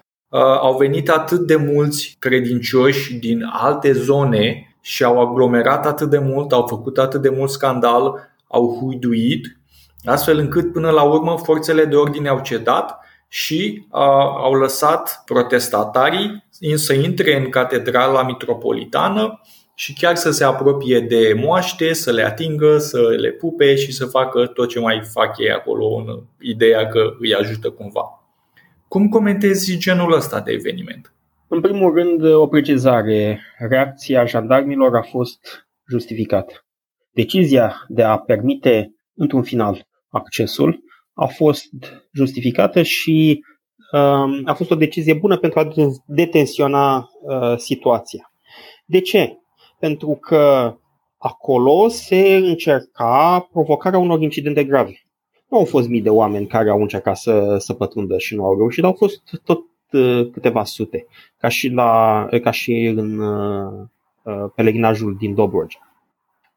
au 0.61 0.77
venit 0.77 1.09
atât 1.09 1.47
de 1.47 1.57
mulți 1.57 2.17
credincioși 2.19 3.15
din 3.15 3.45
alte 3.53 3.93
zone 3.93 4.77
și 4.81 5.05
au 5.05 5.21
aglomerat 5.21 5.87
atât 5.87 6.11
de 6.11 6.19
mult, 6.19 6.53
au 6.53 6.67
făcut 6.67 6.99
atât 6.99 7.23
de 7.23 7.29
mult 7.29 7.51
scandal, 7.51 8.33
au 8.49 8.79
huiduit, 8.81 9.59
astfel 10.05 10.39
încât 10.39 10.73
până 10.73 10.91
la 10.91 11.03
urmă 11.03 11.39
forțele 11.45 11.85
de 11.85 11.97
ordine 11.97 12.29
au 12.29 12.41
cedat 12.41 12.99
și 13.29 13.87
uh, 13.91 14.01
au 14.43 14.55
lăsat 14.55 15.23
protestatarii 15.25 16.45
să 16.75 16.93
intre 16.93 17.37
în 17.37 17.49
catedrala 17.49 18.23
mitropolitană 18.23 19.41
și 19.75 19.93
chiar 19.93 20.17
să 20.17 20.31
se 20.31 20.45
apropie 20.45 21.01
de 21.01 21.33
moaște, 21.37 21.93
să 21.93 22.13
le 22.13 22.23
atingă, 22.23 22.79
să 22.79 23.01
le 23.01 23.31
pupe 23.31 23.75
și 23.75 23.93
să 23.93 24.07
facă 24.07 24.47
tot 24.47 24.69
ce 24.69 24.81
mai 24.81 25.03
fac 25.13 25.39
ei 25.39 25.51
acolo 25.51 25.87
în 25.87 26.23
ideea 26.41 26.87
că 26.89 27.15
îi 27.19 27.35
ajută 27.35 27.71
cumva. 27.71 28.24
Cum 28.95 29.09
comentezi 29.09 29.79
genul 29.79 30.13
ăsta 30.13 30.41
de 30.41 30.53
eveniment? 30.53 31.15
În 31.49 31.61
primul 31.61 31.95
rând, 31.95 32.35
o 32.35 32.47
precizare. 32.47 33.41
Reacția 33.59 34.25
jandarmilor 34.25 34.97
a 34.97 35.03
fost 35.03 35.67
justificată. 35.89 36.65
Decizia 37.11 37.85
de 37.89 38.03
a 38.03 38.19
permite, 38.19 38.95
într-un 39.15 39.43
final, 39.43 39.87
accesul 40.09 40.83
a 41.15 41.27
fost 41.27 41.65
justificată 42.13 42.83
și 42.83 43.45
uh, 43.93 44.41
a 44.45 44.55
fost 44.55 44.71
o 44.71 44.75
decizie 44.75 45.15
bună 45.15 45.37
pentru 45.37 45.59
a 45.59 45.69
detensiona 46.07 46.97
uh, 47.23 47.57
situația. 47.57 48.33
De 48.87 49.01
ce? 49.01 49.39
Pentru 49.79 50.19
că 50.21 50.75
acolo 51.19 51.89
se 51.89 52.37
încerca 52.37 53.49
provocarea 53.53 53.99
unor 53.99 54.21
incidente 54.21 54.65
grave. 54.65 55.04
Nu 55.55 55.61
au 55.61 55.67
fost 55.67 55.89
mii 55.89 56.03
de 56.03 56.11
oameni 56.11 56.47
care 56.47 56.71
au 56.71 56.81
încercat 56.81 57.17
să, 57.17 57.57
să 57.59 57.73
pătrundă 57.73 58.19
și 58.19 58.35
nu 58.35 58.45
au 58.45 58.57
reușit, 58.57 58.85
au 58.85 58.93
fost 58.93 59.23
tot 59.45 59.65
uh, 59.93 60.31
câteva 60.33 60.65
sute, 60.65 61.07
ca 61.39 61.49
și, 61.49 61.69
la, 61.69 62.27
ca 62.43 62.51
și 62.51 62.85
în 62.97 63.19
uh, 63.19 63.73
uh, 64.23 64.51
pelegrinajul 64.55 65.17
din 65.17 65.35
Dobrogea. 65.35 65.79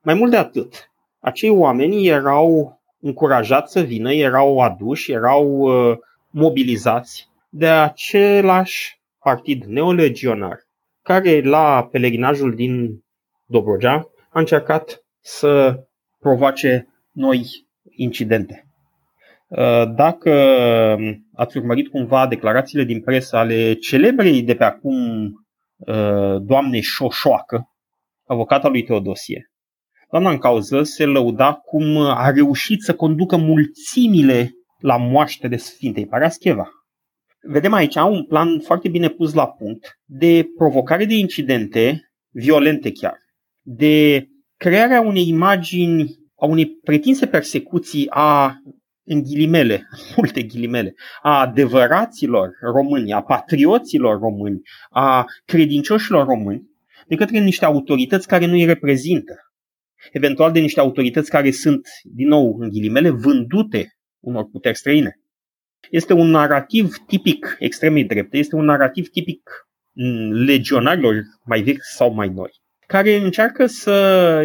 Mai 0.02 0.14
mult 0.14 0.32
de 0.32 0.38
atât, 0.38 0.92
acei 1.20 1.50
oameni 1.50 2.08
erau 2.08 2.80
încurajați 3.00 3.72
să 3.72 3.82
vină, 3.82 4.14
erau 4.14 4.60
aduși, 4.60 5.12
erau 5.12 5.48
uh, 5.58 5.98
mobilizați 6.30 7.30
de 7.50 7.68
același 7.68 9.02
partid 9.20 9.64
neolegionar 9.64 10.68
care 11.02 11.42
la 11.42 11.88
pelegrinajul 11.92 12.56
din 12.56 13.04
Dobrogea 13.46 14.10
a 14.30 14.40
încercat 14.40 15.04
să 15.20 15.84
provoace 16.20 16.88
noi 17.12 17.68
incidente. 17.90 18.67
Uh, 19.48 19.94
dacă 19.96 20.32
ați 21.34 21.58
urmărit 21.58 21.88
cumva 21.88 22.28
declarațiile 22.28 22.84
din 22.84 23.02
presă 23.02 23.36
ale 23.38 23.74
celebrei 23.74 24.42
de 24.42 24.56
pe 24.56 24.64
acum 24.64 25.28
uh, 25.78 26.42
doamne 26.42 26.80
Șoșoacă, 26.80 27.70
avocata 28.26 28.68
lui 28.68 28.84
Teodosie, 28.84 29.52
doamna 30.12 30.30
în 30.30 30.38
cauză 30.38 30.84
se 30.84 31.06
lăuda 31.06 31.54
cum 31.54 31.98
a 31.98 32.30
reușit 32.30 32.82
să 32.82 32.96
conducă 32.96 33.38
mulțimile 33.38 34.52
la 34.78 34.98
moaște 34.98 35.48
de 35.48 35.56
Sfintei 35.56 36.08
Parascheva. 36.08 36.70
Vedem 37.42 37.74
aici 37.74 37.96
un 37.96 38.26
plan 38.26 38.60
foarte 38.60 38.90
bine 38.90 39.10
pus 39.10 39.34
la 39.34 39.48
punct 39.48 40.00
de 40.06 40.46
provocare 40.58 41.06
de 41.06 41.16
incidente 41.16 42.12
violente 42.30 42.92
chiar, 42.92 43.18
de 43.62 44.28
crearea 44.58 45.02
unei 45.02 45.28
imagini, 45.28 46.16
a 46.36 46.46
unei 46.46 46.68
pretinse 46.84 47.28
persecuții 47.28 48.08
a 48.10 48.56
în 49.08 49.22
ghilimele, 49.24 49.88
multe 50.18 50.42
ghilimele, 50.42 50.94
a 51.22 51.40
adevăraților 51.40 52.50
români, 52.62 53.14
a 53.14 53.22
patrioților 53.22 54.20
români, 54.20 54.62
a 54.90 55.26
credincioșilor 55.46 56.26
români, 56.26 56.64
de 57.08 57.16
către 57.16 57.40
niște 57.40 57.66
autorități 57.66 58.28
care 58.28 58.46
nu 58.46 58.54
îi 58.54 58.66
reprezintă. 58.66 59.34
Eventual 60.12 60.52
de 60.52 60.60
niște 60.60 60.80
autorități 60.80 61.30
care 61.30 61.52
sunt, 61.52 61.88
din 62.04 62.28
nou, 62.28 62.58
în 62.60 62.70
ghilimele, 62.70 63.10
vândute 63.10 63.98
unor 64.20 64.50
puteri 64.50 64.78
străine. 64.78 65.20
Este 65.90 66.14
un 66.14 66.30
narativ 66.30 66.96
tipic 67.08 67.56
extremei 67.60 68.04
drepte, 68.04 68.38
este 68.38 68.56
un 68.56 68.66
narativ 68.66 69.08
tipic 69.08 69.50
legionarilor 70.46 71.24
mai 71.44 71.62
vechi 71.62 71.84
sau 71.84 72.14
mai 72.14 72.30
noi, 72.30 72.50
care 72.88 73.16
încearcă 73.16 73.66
să 73.66 74.44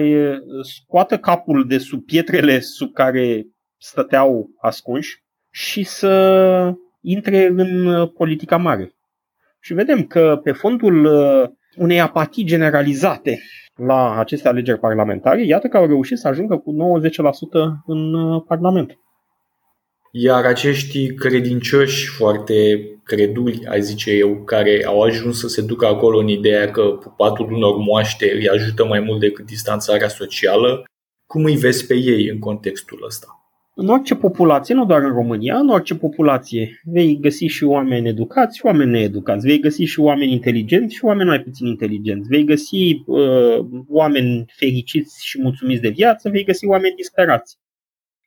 scoată 0.62 1.18
capul 1.18 1.66
de 1.66 1.78
sub 1.78 2.04
pietrele 2.04 2.60
sub 2.60 2.92
care 2.92 3.46
stăteau 3.82 4.50
ascunși 4.60 5.22
și 5.50 5.82
să 5.82 6.74
intre 7.00 7.46
în 7.46 8.06
politica 8.06 8.56
mare. 8.56 8.94
Și 9.60 9.74
vedem 9.74 10.04
că 10.04 10.40
pe 10.42 10.52
fondul 10.52 11.06
unei 11.76 12.00
apatii 12.00 12.44
generalizate 12.44 13.38
la 13.74 14.18
aceste 14.18 14.48
alegeri 14.48 14.78
parlamentare, 14.78 15.44
iată 15.44 15.68
că 15.68 15.76
au 15.76 15.86
reușit 15.86 16.18
să 16.18 16.28
ajungă 16.28 16.56
cu 16.56 16.72
90% 16.72 17.12
în 17.86 18.40
Parlament. 18.40 18.96
Iar 20.10 20.44
acești 20.44 21.14
credincioși 21.14 22.08
foarte 22.08 22.54
creduli, 23.04 23.66
ai 23.66 23.80
zice 23.80 24.10
eu, 24.10 24.44
care 24.44 24.84
au 24.86 25.02
ajuns 25.02 25.38
să 25.38 25.48
se 25.48 25.62
ducă 25.62 25.86
acolo 25.86 26.18
în 26.18 26.28
ideea 26.28 26.70
că 26.70 26.82
pupatul 26.82 27.52
unor 27.52 27.76
moaște 27.76 28.32
îi 28.34 28.48
ajută 28.48 28.84
mai 28.84 29.00
mult 29.00 29.20
decât 29.20 29.46
distanțarea 29.46 30.08
socială, 30.08 30.84
cum 31.26 31.44
îi 31.44 31.56
vezi 31.56 31.86
pe 31.86 31.94
ei 31.94 32.28
în 32.28 32.38
contextul 32.38 33.02
ăsta? 33.06 33.41
În 33.74 33.88
orice 33.88 34.14
populație, 34.14 34.74
nu 34.74 34.84
doar 34.84 35.02
în 35.02 35.12
România, 35.12 35.58
în 35.58 35.68
orice 35.68 35.94
populație 35.94 36.80
vei 36.84 37.18
găsi 37.20 37.44
și 37.44 37.64
oameni 37.64 38.08
educați 38.08 38.56
și 38.56 38.66
oameni 38.66 38.90
needucați, 38.90 39.46
vei 39.46 39.60
găsi 39.60 39.82
și 39.82 40.00
oameni 40.00 40.32
inteligenți 40.32 40.94
și 40.94 41.04
oameni 41.04 41.28
mai 41.28 41.40
puțin 41.40 41.66
inteligenți, 41.66 42.28
vei 42.28 42.44
găsi 42.44 43.02
uh, 43.06 43.58
oameni 43.88 44.44
fericiți 44.56 45.26
și 45.26 45.40
mulțumiți 45.40 45.80
de 45.80 45.88
viață, 45.88 46.28
vei 46.28 46.44
găsi 46.44 46.66
oameni 46.66 46.94
disperați. 46.94 47.58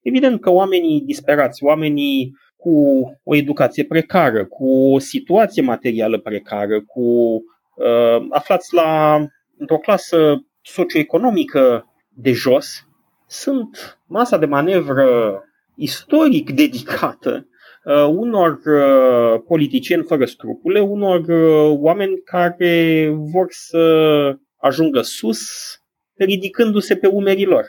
Evident 0.01 0.41
că 0.41 0.49
oamenii 0.49 1.01
disperați, 1.01 1.63
oamenii 1.63 2.31
cu 2.55 3.03
o 3.23 3.35
educație 3.35 3.83
precară, 3.83 4.45
cu 4.45 4.93
o 4.93 4.99
situație 4.99 5.61
materială 5.61 6.19
precară, 6.19 6.81
cu 6.81 7.01
uh, 7.01 8.25
aflați 8.29 8.73
la 8.73 9.19
într-o 9.57 9.77
clasă 9.77 10.45
socioeconomică 10.61 11.85
de 12.09 12.31
jos, 12.31 12.87
sunt 13.41 13.99
masa 14.07 14.37
de 14.37 14.45
manevră 14.45 15.41
istoric 15.75 16.51
dedicată 16.51 17.47
uh, 17.83 18.07
unor 18.07 18.59
uh, 18.65 19.41
politicieni 19.47 20.03
fără 20.03 20.25
scrupule, 20.25 20.79
unor 20.79 21.19
uh, 21.19 21.77
oameni 21.79 22.21
care 22.23 23.07
vor 23.31 23.47
să 23.49 23.79
ajungă 24.57 25.01
sus 25.01 25.39
ridicându-se 26.17 26.95
pe 26.95 27.07
umerii 27.07 27.45
lor. 27.45 27.65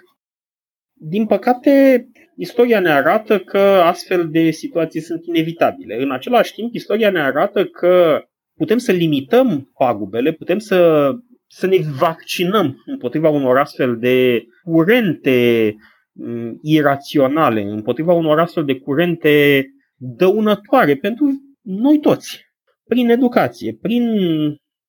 Din 0.92 1.26
păcate, 1.26 2.06
istoria 2.36 2.80
ne 2.80 2.90
arată 2.90 3.38
că 3.38 3.58
astfel 3.84 4.28
de 4.28 4.50
situații 4.50 5.00
sunt 5.00 5.26
inevitabile. 5.26 6.02
În 6.02 6.10
același 6.10 6.52
timp, 6.52 6.74
istoria 6.74 7.10
ne 7.10 7.20
arată 7.20 7.64
că 7.64 8.22
putem 8.56 8.78
să 8.78 8.92
limităm 8.92 9.70
pagubele, 9.78 10.32
putem 10.32 10.58
să, 10.58 11.10
să 11.46 11.66
ne 11.66 11.76
vaccinăm 11.98 12.82
împotriva 12.86 13.28
unor 13.28 13.58
astfel 13.58 13.98
de 13.98 14.44
curente 14.62 15.74
mm, 16.12 16.58
iraționale, 16.62 17.62
împotriva 17.62 18.12
unor 18.12 18.40
astfel 18.40 18.64
de 18.64 18.78
curente 18.78 19.66
dăunătoare 19.96 20.96
pentru 20.96 21.26
noi 21.62 22.00
toți, 22.00 22.44
prin 22.88 23.10
educație, 23.10 23.78
prin 23.80 24.06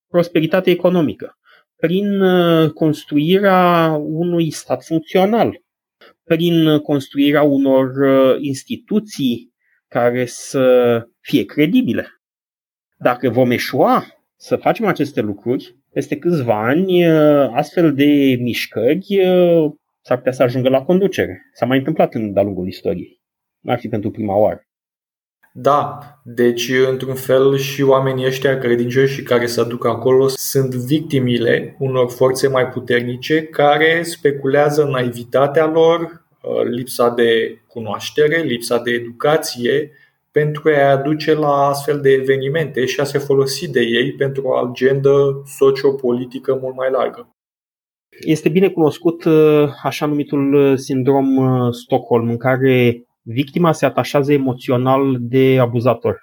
prosperitate 0.08 0.70
economică, 0.70 1.38
prin 1.76 2.22
uh, 2.22 2.72
construirea 2.72 3.90
unui 4.00 4.52
stat 4.52 4.84
funcțional, 4.84 5.62
prin 6.24 6.80
construirea 6.80 7.42
unor 7.44 7.96
uh, 7.98 8.36
instituții 8.40 9.54
care 9.88 10.26
să 10.26 11.02
fie 11.20 11.46
credibile. 11.46 12.08
Dacă 12.98 13.30
vom 13.30 13.52
eșua 13.52 14.06
să 14.36 14.56
facem 14.56 14.86
aceste 14.86 15.22
lucruri, 15.22 15.76
peste 15.98 16.18
câțiva 16.18 16.68
ani, 16.68 17.08
uh, 17.08 17.50
astfel 17.54 17.94
de 17.94 18.38
mișcări 18.40 19.06
uh, 19.26 19.72
s-ar 20.02 20.18
putea 20.18 20.32
să 20.32 20.44
ajungă 20.44 20.70
la 20.70 20.84
conducere. 20.84 21.50
S-a 21.54 21.66
mai 21.66 21.78
întâmplat 21.78 22.14
în 22.14 22.34
de-a 22.34 22.44
lungul 22.44 22.68
istoriei. 22.68 23.22
Nu 23.60 23.72
ar 23.72 23.80
fi 23.80 23.88
pentru 23.88 24.12
prima 24.12 24.36
oară. 24.36 24.68
Da, 25.54 26.00
deci 26.24 26.70
într-un 26.90 27.14
fel 27.14 27.58
și 27.58 27.82
oamenii 27.82 28.26
ăștia 28.26 28.58
credincioși 28.58 29.24
care 29.24 29.46
se 29.46 29.60
aduc 29.60 29.86
acolo 29.86 30.28
sunt 30.28 30.76
victimile 30.76 31.76
unor 31.80 32.12
forțe 32.12 32.48
mai 32.48 32.68
puternice 32.68 33.44
care 33.44 34.02
speculează 34.04 34.84
naivitatea 34.84 35.66
lor, 35.66 36.02
uh, 36.02 36.64
lipsa 36.64 37.10
de 37.10 37.62
cunoaștere, 37.68 38.42
lipsa 38.42 38.80
de 38.80 38.92
educație 38.92 39.92
pentru 40.40 40.70
a 40.76 40.92
aduce 40.92 41.34
la 41.34 41.68
astfel 41.68 42.00
de 42.00 42.10
evenimente 42.10 42.86
și 42.86 43.00
a 43.00 43.04
se 43.04 43.18
folosi 43.18 43.72
de 43.72 43.80
ei 43.80 44.14
pentru 44.14 44.42
o 44.48 44.56
agendă 44.56 45.42
sociopolitică 45.46 46.58
mult 46.62 46.76
mai 46.76 46.92
largă. 46.92 47.30
Este 48.26 48.50
bine 48.50 48.70
cunoscut 48.70 49.24
uh, 49.24 49.70
așa 49.84 50.06
numitul 50.06 50.54
uh, 50.54 50.78
sindrom 50.78 51.28
Stockholm, 51.72 52.30
în 52.30 52.38
care 52.38 53.04
victima 53.22 53.72
se 53.72 53.86
atașează 53.86 54.34
emoțional 54.34 55.18
de 55.20 55.58
abuzator. 55.60 56.20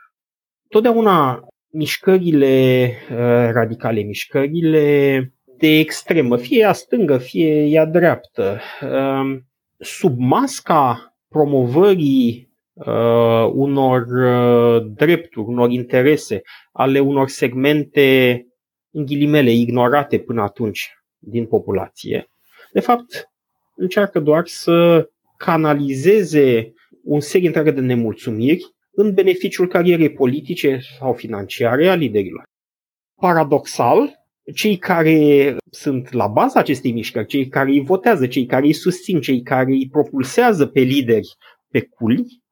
Totdeauna 0.69 1.47
mișcările 1.73 2.87
uh, 3.11 3.51
radicale, 3.53 4.03
mișcările 4.03 5.19
de 5.59 5.79
extremă, 5.79 6.37
fie 6.37 6.59
ea 6.59 6.73
stângă, 6.73 7.19
fie 7.19 7.65
ea 7.65 7.87
dreaptă, 7.87 8.61
uh, 8.83 9.39
sub 9.79 10.19
masca 10.19 11.15
promovării 11.29 12.54
uh, 12.75 13.51
unor 13.53 14.07
uh, 14.07 14.87
drepturi, 14.95 15.47
unor 15.47 15.71
interese 15.71 16.43
ale 16.73 17.01
unor 17.01 17.29
segmente, 17.29 18.41
în 18.91 19.05
ghilimele, 19.05 19.51
ignorate 19.51 20.19
până 20.19 20.43
atunci 20.43 20.93
din 21.19 21.47
populație, 21.47 22.27
de 22.73 22.81
fapt 22.81 23.29
încearcă 23.77 24.21
doar 24.21 24.47
să 24.47 25.09
canalizeze 25.37 26.73
un 27.05 27.21
serie 27.21 27.47
întreagă 27.47 27.71
de 27.71 27.81
nemulțumiri 27.81 28.75
în 28.91 29.15
beneficiul 29.15 29.69
carierei 29.69 30.13
politice 30.13 30.81
sau 30.99 31.13
financiare 31.13 31.89
a 31.89 31.95
liderilor. 31.95 32.43
paradoxal, 33.21 34.13
cei 34.55 34.77
care 34.77 35.57
sunt 35.71 36.13
la 36.13 36.27
baza 36.27 36.59
acestei 36.61 36.93
mișcări, 36.93 37.27
cei 37.27 37.49
care 37.49 37.71
îi 37.71 37.81
votează, 37.81 38.27
cei 38.27 38.47
care 38.47 38.67
îi 38.67 38.73
susțin, 38.73 39.21
cei 39.21 39.43
care 39.43 39.71
îi 39.71 39.89
propulsează 39.89 40.67
pe 40.67 40.81
lideri 40.81 41.29
pe 41.69 41.81
culi, 41.81 42.43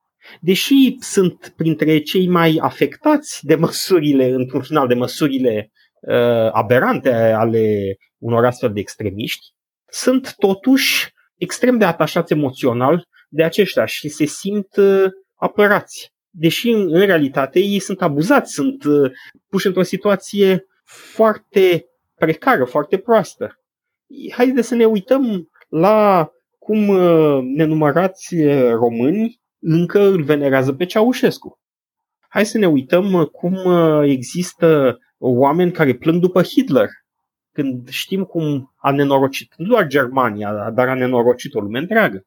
deși 0.41 0.97
sunt 0.99 1.53
printre 1.57 1.99
cei 1.99 2.29
mai 2.29 2.59
afectați 2.61 3.47
de 3.47 3.55
măsurile, 3.55 4.29
într-un 4.29 4.63
final, 4.63 4.87
de 4.87 4.95
măsurile 4.95 5.71
uh, 6.01 6.49
aberante 6.53 7.13
ale 7.13 7.97
unor 8.19 8.45
astfel 8.45 8.73
de 8.73 8.81
extremiști, 8.81 9.47
sunt 9.91 10.35
totuși 10.39 11.13
extrem 11.37 11.79
de 11.79 11.85
atașați 11.85 12.33
emoțional 12.33 13.05
de 13.29 13.43
aceștia 13.43 13.85
și 13.85 14.09
se 14.09 14.25
simt 14.25 14.77
uh, 14.77 15.05
apărați. 15.35 16.11
Deși 16.31 16.69
în, 16.69 16.95
în 16.95 17.07
realitate 17.07 17.59
ei 17.59 17.79
sunt 17.79 18.03
abuzați, 18.03 18.53
sunt 18.53 18.85
uh, 18.85 19.11
puși 19.49 19.67
într-o 19.67 19.83
situație 19.83 20.67
foarte 20.85 21.85
precară, 22.15 22.65
foarte 22.65 22.99
proastă. 22.99 23.55
Haideți 24.33 24.69
să 24.69 24.75
ne 24.75 24.85
uităm 24.85 25.49
la 25.69 26.29
cum 26.59 26.89
uh, 26.89 27.39
nenumărați 27.57 28.35
uh, 28.35 28.71
români 28.71 29.41
încă 29.63 30.01
îl 30.01 30.23
venerează 30.23 30.73
pe 30.73 30.85
Ceaușescu. 30.85 31.61
Hai 32.29 32.47
să 32.47 32.59
ne 32.59 32.67
uităm 32.67 33.13
uh, 33.13 33.27
cum 33.27 33.59
există 34.03 34.99
oameni 35.19 35.73
care 35.73 35.95
plâng 35.95 36.21
după 36.21 36.43
Hitler, 36.43 36.89
când 37.53 37.89
știm 37.89 38.25
cum 38.25 38.73
a 38.77 38.91
nenorocit 38.91 39.53
nu 39.57 39.67
doar 39.67 39.87
Germania, 39.87 40.71
dar 40.75 40.89
a 40.89 40.95
nenorocit 40.95 41.55
o 41.55 41.61
lume 41.61 41.79
întreagă. 41.79 42.27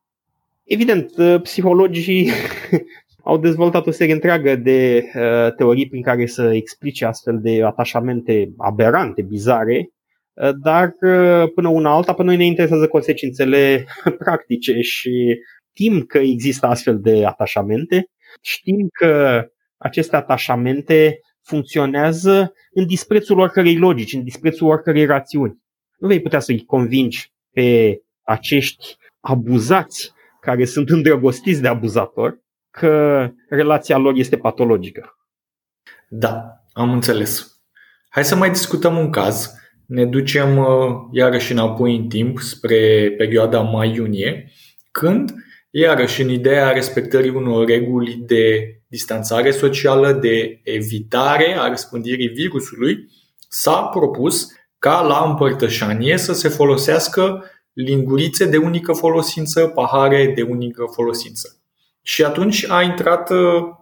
Evident, 0.63 1.11
psihologii 1.41 2.31
au 3.25 3.37
dezvoltat 3.37 3.87
o 3.87 3.91
serie 3.91 4.13
întreagă 4.13 4.55
de 4.55 5.03
uh, 5.15 5.53
teorii 5.55 5.87
prin 5.87 6.01
care 6.01 6.25
să 6.25 6.53
explice 6.53 7.05
astfel 7.05 7.39
de 7.41 7.63
atașamente 7.63 8.53
aberante, 8.57 9.21
bizare, 9.21 9.89
uh, 10.33 10.49
dar 10.61 10.95
uh, 11.01 11.51
până 11.55 11.69
una 11.69 11.93
alta, 11.93 12.13
pe 12.13 12.23
noi 12.23 12.37
ne 12.37 12.45
interesează 12.45 12.87
consecințele 12.87 13.85
practice 14.23 14.79
și 14.79 15.39
știm 15.75 16.01
că 16.01 16.17
există 16.17 16.65
astfel 16.65 16.99
de 16.99 17.25
atașamente, 17.25 18.09
știm 18.41 18.87
că 18.91 19.43
aceste 19.77 20.15
atașamente 20.15 21.19
funcționează 21.41 22.53
în 22.73 22.85
disprețul 22.85 23.39
oricărei 23.39 23.77
logici, 23.77 24.13
în 24.13 24.23
disprețul 24.23 24.67
oricărei 24.67 25.05
rațiuni. 25.05 25.63
Nu 25.97 26.07
vei 26.07 26.21
putea 26.21 26.39
să-i 26.39 26.65
convingi 26.65 27.33
pe 27.51 27.99
acești 28.23 28.97
abuzați 29.19 30.13
care 30.41 30.65
sunt 30.65 30.89
îndrăgostiți 30.89 31.61
de 31.61 31.67
abuzator 31.67 32.39
că 32.71 33.29
relația 33.49 33.97
lor 33.97 34.13
este 34.15 34.37
patologică. 34.37 35.17
Da, 36.09 36.63
am 36.73 36.91
înțeles. 36.91 37.59
Hai 38.09 38.25
să 38.25 38.35
mai 38.35 38.49
discutăm 38.49 38.97
un 38.97 39.09
caz. 39.09 39.53
Ne 39.85 40.05
ducem 40.05 40.57
uh, 40.57 40.67
iarăși 41.11 41.51
înapoi 41.51 41.95
în 41.95 42.07
timp 42.07 42.39
spre 42.39 43.13
perioada 43.17 43.61
mai-iunie, 43.61 44.51
când, 44.91 45.33
iarăși 45.77 46.21
în 46.21 46.29
ideea 46.29 46.71
respectării 46.71 47.29
unor 47.29 47.65
reguli 47.65 48.23
de 48.25 48.75
distanțare 48.87 49.51
socială, 49.51 50.11
de 50.11 50.59
evitare 50.63 51.57
a 51.59 51.67
răspândirii 51.67 52.27
virusului, 52.27 53.09
s-a 53.49 53.81
propus 53.81 54.47
ca 54.79 55.01
la 55.01 55.25
împărtășanie 55.29 56.17
să 56.17 56.33
se 56.33 56.47
folosească 56.47 57.43
lingurițe 57.73 58.45
de 58.45 58.57
unică 58.57 58.93
folosință, 58.93 59.67
pahare 59.67 60.31
de 60.35 60.41
unică 60.41 60.83
folosință. 60.93 61.57
Și 62.01 62.23
atunci 62.23 62.69
a 62.69 62.81
intrat 62.81 63.29
uh, 63.29 63.37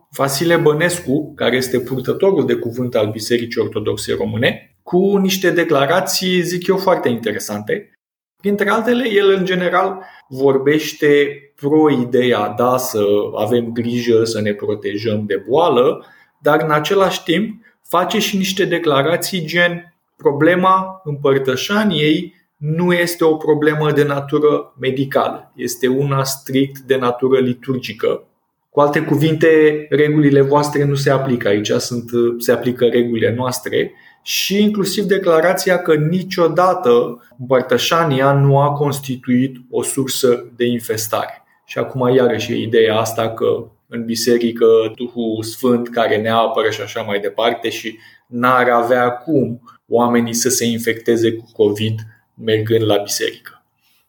Vasile 0.10 0.56
Bănescu, 0.56 1.34
care 1.36 1.56
este 1.56 1.80
purtătorul 1.80 2.46
de 2.46 2.54
cuvânt 2.54 2.96
al 2.96 3.10
Bisericii 3.12 3.62
Ortodoxe 3.62 4.14
Române, 4.14 4.78
cu 4.84 5.18
niște 5.18 5.50
declarații, 5.50 6.42
zic 6.42 6.68
eu, 6.68 6.78
foarte 6.78 7.10
interesante. 7.10 7.92
Printre 8.38 8.70
altele, 8.70 9.10
el 9.10 9.30
în 9.30 9.46
general 9.46 10.06
vorbește 10.28 11.38
pro 11.64 11.90
ideea, 11.90 12.54
da, 12.58 12.78
să 12.78 13.04
avem 13.36 13.72
grijă 13.72 14.24
să 14.24 14.42
ne 14.42 14.54
protejăm 14.54 15.24
de 15.26 15.44
boală, 15.50 16.06
dar 16.42 16.62
în 16.62 16.72
același 16.72 17.24
timp 17.24 17.62
face 17.82 18.20
și 18.20 18.38
niște 18.38 18.66
declarații 18.66 19.46
gen 19.46 19.96
problema 20.18 21.02
împărtășaniei 21.04 22.34
nu 22.58 22.94
este 22.94 23.24
o 23.24 23.36
problemă 23.36 23.92
de 23.92 24.04
natură 24.04 24.74
medicală, 24.80 25.52
este 25.56 25.88
una 25.88 26.24
strict 26.24 26.80
de 26.80 26.96
natură 26.96 27.40
liturgică. 27.40 28.24
Cu 28.70 28.80
alte 28.80 29.02
cuvinte, 29.02 29.86
regulile 29.90 30.42
voastre 30.42 30.84
nu 30.84 30.96
se 30.96 31.10
aplică 31.10 31.48
aici, 31.48 31.72
sunt, 31.72 32.10
se 32.38 32.52
aplică 32.52 32.86
regulile 32.86 33.34
noastre 33.38 33.92
și 34.22 34.62
inclusiv 34.62 35.04
declarația 35.04 35.82
că 35.82 35.96
niciodată 35.96 37.24
împărtășania 37.40 38.34
nu 38.34 38.60
a 38.60 38.72
constituit 38.72 39.56
o 39.70 39.84
sursă 39.84 40.46
de 40.56 40.66
infestare. 40.66 41.43
Și 41.66 41.78
acum 41.78 42.16
iarăși 42.16 42.52
e 42.52 42.56
ideea 42.56 42.98
asta 42.98 43.30
că 43.30 43.46
în 43.88 44.06
biserică 44.06 44.66
Duhul 44.96 45.44
Sfânt 45.44 45.90
care 45.90 46.22
ne 46.22 46.30
apără 46.30 46.70
și 46.70 46.82
așa 46.82 47.02
mai 47.02 47.20
departe 47.20 47.70
și 47.70 47.98
n-ar 48.28 48.70
avea 48.70 49.12
cum 49.12 49.62
oamenii 49.88 50.34
să 50.34 50.50
se 50.50 50.66
infecteze 50.66 51.34
cu 51.34 51.46
COVID 51.54 52.00
mergând 52.36 52.86
la 52.86 52.98
biserică. 52.98 53.66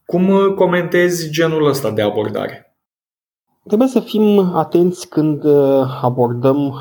Cum 0.06 0.28
uh, 0.28 0.54
comentezi 0.54 1.30
genul 1.30 1.66
ăsta 1.66 1.90
de 1.90 2.02
abordare? 2.02 2.76
Trebuie 3.66 3.88
să 3.88 4.00
fim 4.00 4.38
atenți 4.38 5.08
când 5.08 5.44
uh, 5.44 6.00
abordăm 6.02 6.74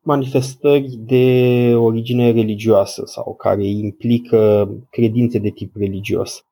manifestări 0.00 0.88
de 0.98 1.72
origine 1.74 2.30
religioasă 2.30 3.02
sau 3.04 3.34
care 3.34 3.66
implică 3.66 4.68
credințe 4.90 5.38
de 5.38 5.50
tip 5.50 5.76
religios. 5.76 6.46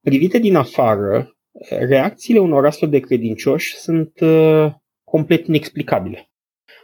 Privite 0.00 0.38
din 0.38 0.56
afară, 0.56 1.35
reacțiile 1.68 2.38
unor 2.38 2.66
astfel 2.66 2.88
de 2.88 2.98
credincioși 2.98 3.76
sunt 3.76 4.20
uh, 4.20 4.72
complet 5.04 5.46
inexplicabile. 5.46 6.30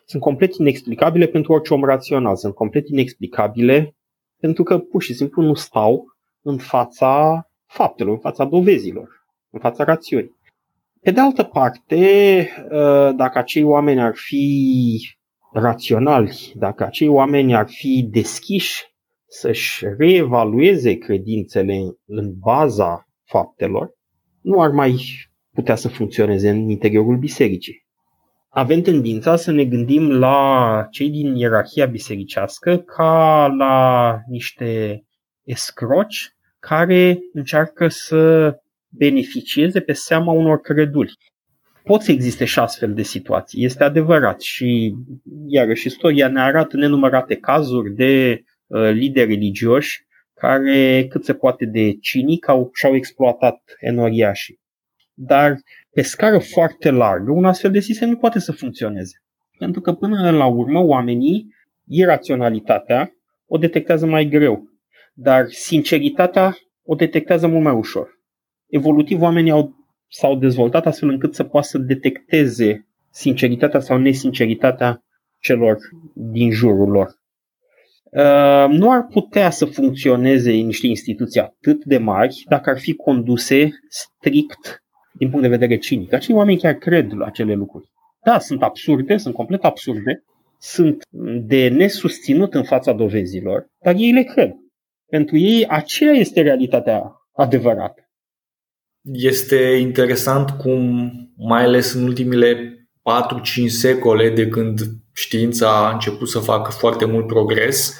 Sunt 0.04 0.22
complet 0.22 0.54
inexplicabile 0.54 1.26
pentru 1.26 1.52
orice 1.52 1.74
om 1.74 1.84
rațional, 1.84 2.36
sunt 2.36 2.54
complet 2.54 2.88
inexplicabile 2.88 3.96
pentru 4.40 4.62
că 4.62 4.78
pur 4.78 5.02
și 5.02 5.14
simplu 5.14 5.42
nu 5.42 5.54
stau 5.54 6.04
în 6.42 6.58
fața 6.58 7.46
faptelor, 7.66 8.12
în 8.12 8.20
fața 8.20 8.44
dovezilor, 8.44 9.08
în 9.50 9.60
fața 9.60 9.84
rațiunii. 9.84 10.36
Pe 11.00 11.10
de 11.10 11.20
altă 11.20 11.42
parte, 11.42 12.48
ă, 12.70 13.12
dacă 13.16 13.38
acei 13.38 13.62
oameni 13.62 14.00
ar 14.00 14.14
fi 14.14 14.98
raționali, 15.52 16.52
dacă 16.54 16.84
acei 16.84 17.08
oameni 17.08 17.54
ar 17.54 17.68
fi 17.68 18.08
deschiși 18.10 18.94
să-și 19.26 19.84
reevalueze 19.98 20.94
credințele 20.94 21.78
în 22.06 22.32
baza 22.38 23.08
faptelor, 23.24 23.94
nu 24.42 24.60
ar 24.60 24.70
mai 24.70 25.00
putea 25.54 25.74
să 25.74 25.88
funcționeze 25.88 26.50
în 26.50 26.68
interiorul 26.68 27.16
bisericii. 27.16 27.86
Avem 28.48 28.80
tendința 28.80 29.36
să 29.36 29.50
ne 29.50 29.64
gândim 29.64 30.10
la 30.10 30.86
cei 30.90 31.10
din 31.10 31.34
ierarhia 31.34 31.86
bisericească 31.86 32.76
ca 32.76 33.46
la 33.58 34.16
niște 34.28 35.02
escroci 35.42 36.34
care 36.58 37.18
încearcă 37.32 37.88
să 37.88 38.54
beneficieze 38.88 39.80
pe 39.80 39.92
seama 39.92 40.32
unor 40.32 40.60
creduli. 40.60 41.12
Pot 41.84 42.00
să 42.00 42.12
existe 42.12 42.44
și 42.44 42.58
astfel 42.58 42.94
de 42.94 43.02
situații, 43.02 43.64
este 43.64 43.84
adevărat 43.84 44.40
și 44.40 44.94
iarăși 45.46 45.86
istoria 45.86 46.28
ne 46.28 46.40
arată 46.40 46.76
nenumărate 46.76 47.36
cazuri 47.36 47.94
de 47.94 48.42
uh, 48.66 48.90
lideri 48.90 49.28
religioși 49.34 50.06
care 50.42 51.06
cât 51.08 51.24
se 51.24 51.34
poate 51.34 51.64
de 51.64 51.92
cinic 51.92 52.48
au, 52.48 52.70
și-au 52.72 52.94
exploatat 52.94 53.60
enoriașii. 53.80 54.60
Dar 55.14 55.56
pe 55.90 56.02
scară 56.02 56.38
foarte 56.38 56.90
largă, 56.90 57.32
un 57.32 57.44
astfel 57.44 57.70
de 57.70 57.80
sistem 57.80 58.08
nu 58.08 58.16
poate 58.16 58.38
să 58.38 58.52
funcționeze. 58.52 59.22
Pentru 59.58 59.80
că 59.80 59.92
până 59.92 60.30
la 60.30 60.46
urmă 60.46 60.80
oamenii 60.80 61.46
iraționalitatea 61.86 63.12
o 63.46 63.56
detectează 63.56 64.06
mai 64.06 64.24
greu 64.24 64.72
dar 65.14 65.46
sinceritatea 65.48 66.56
o 66.82 66.94
detectează 66.94 67.46
mult 67.46 67.62
mai 67.62 67.74
ușor. 67.74 68.20
Evolutiv, 68.66 69.20
oamenii 69.20 69.50
au, 69.50 69.74
s-au 70.08 70.36
dezvoltat 70.36 70.86
astfel 70.86 71.08
încât 71.08 71.34
să 71.34 71.44
poată 71.44 71.66
să 71.66 71.78
detecteze 71.78 72.86
sinceritatea 73.10 73.80
sau 73.80 73.98
nesinceritatea 73.98 75.04
celor 75.38 75.78
din 76.14 76.50
jurul 76.50 76.90
lor. 76.90 77.20
Uh, 78.16 78.66
nu 78.68 78.90
ar 78.90 79.06
putea 79.06 79.50
să 79.50 79.64
funcționeze 79.64 80.50
niște 80.50 80.86
instituții 80.86 81.40
atât 81.40 81.84
de 81.84 81.98
mari 81.98 82.44
dacă 82.48 82.70
ar 82.70 82.78
fi 82.78 82.94
conduse 82.94 83.70
strict 83.88 84.82
din 85.12 85.28
punct 85.28 85.42
de 85.42 85.56
vedere 85.56 85.78
cinic. 85.78 86.12
Acei 86.12 86.34
oameni 86.34 86.58
chiar 86.58 86.74
cred 86.74 87.12
la 87.12 87.26
acele 87.26 87.54
lucruri. 87.54 87.90
Da, 88.24 88.38
sunt 88.38 88.62
absurde, 88.62 89.16
sunt 89.16 89.34
complet 89.34 89.64
absurde, 89.64 90.24
sunt 90.58 91.02
de 91.46 91.68
nesusținut 91.68 92.54
în 92.54 92.62
fața 92.62 92.92
dovezilor, 92.92 93.66
dar 93.84 93.94
ei 93.98 94.12
le 94.12 94.22
cred. 94.22 94.52
Pentru 95.06 95.36
ei 95.36 95.66
aceea 95.66 96.12
este 96.12 96.42
realitatea 96.42 97.12
adevărată. 97.32 98.10
Este 99.12 99.56
interesant 99.80 100.50
cum, 100.50 101.10
mai 101.36 101.62
ales 101.62 101.92
în 101.92 102.04
ultimile 102.04 102.76
4-5 103.64 103.66
secole 103.66 104.30
de 104.30 104.48
când 104.48 104.80
știința 105.12 105.86
a 105.86 105.92
început 105.92 106.28
să 106.28 106.38
facă 106.38 106.70
foarte 106.70 107.04
mult 107.04 107.26
progres, 107.26 107.96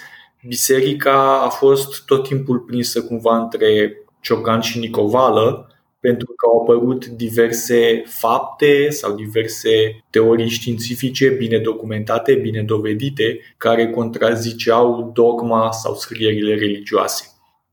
biserica 0.47 1.43
a 1.43 1.49
fost 1.49 2.05
tot 2.05 2.27
timpul 2.27 2.59
prinsă 2.59 3.03
cumva 3.03 3.37
între 3.37 3.97
Ciocan 4.21 4.61
și 4.61 4.79
Nicovală, 4.79 5.67
pentru 6.01 6.27
că 6.37 6.47
au 6.47 6.61
apărut 6.61 7.07
diverse 7.07 8.03
fapte 8.07 8.91
sau 8.91 9.15
diverse 9.15 10.05
teorii 10.11 10.49
științifice 10.49 11.29
bine 11.29 11.59
documentate, 11.59 12.35
bine 12.35 12.63
dovedite, 12.63 13.41
care 13.57 13.91
contraziceau 13.91 15.11
dogma 15.15 15.73
sau 15.73 15.95
scrierile 15.95 16.55
religioase. 16.55 17.27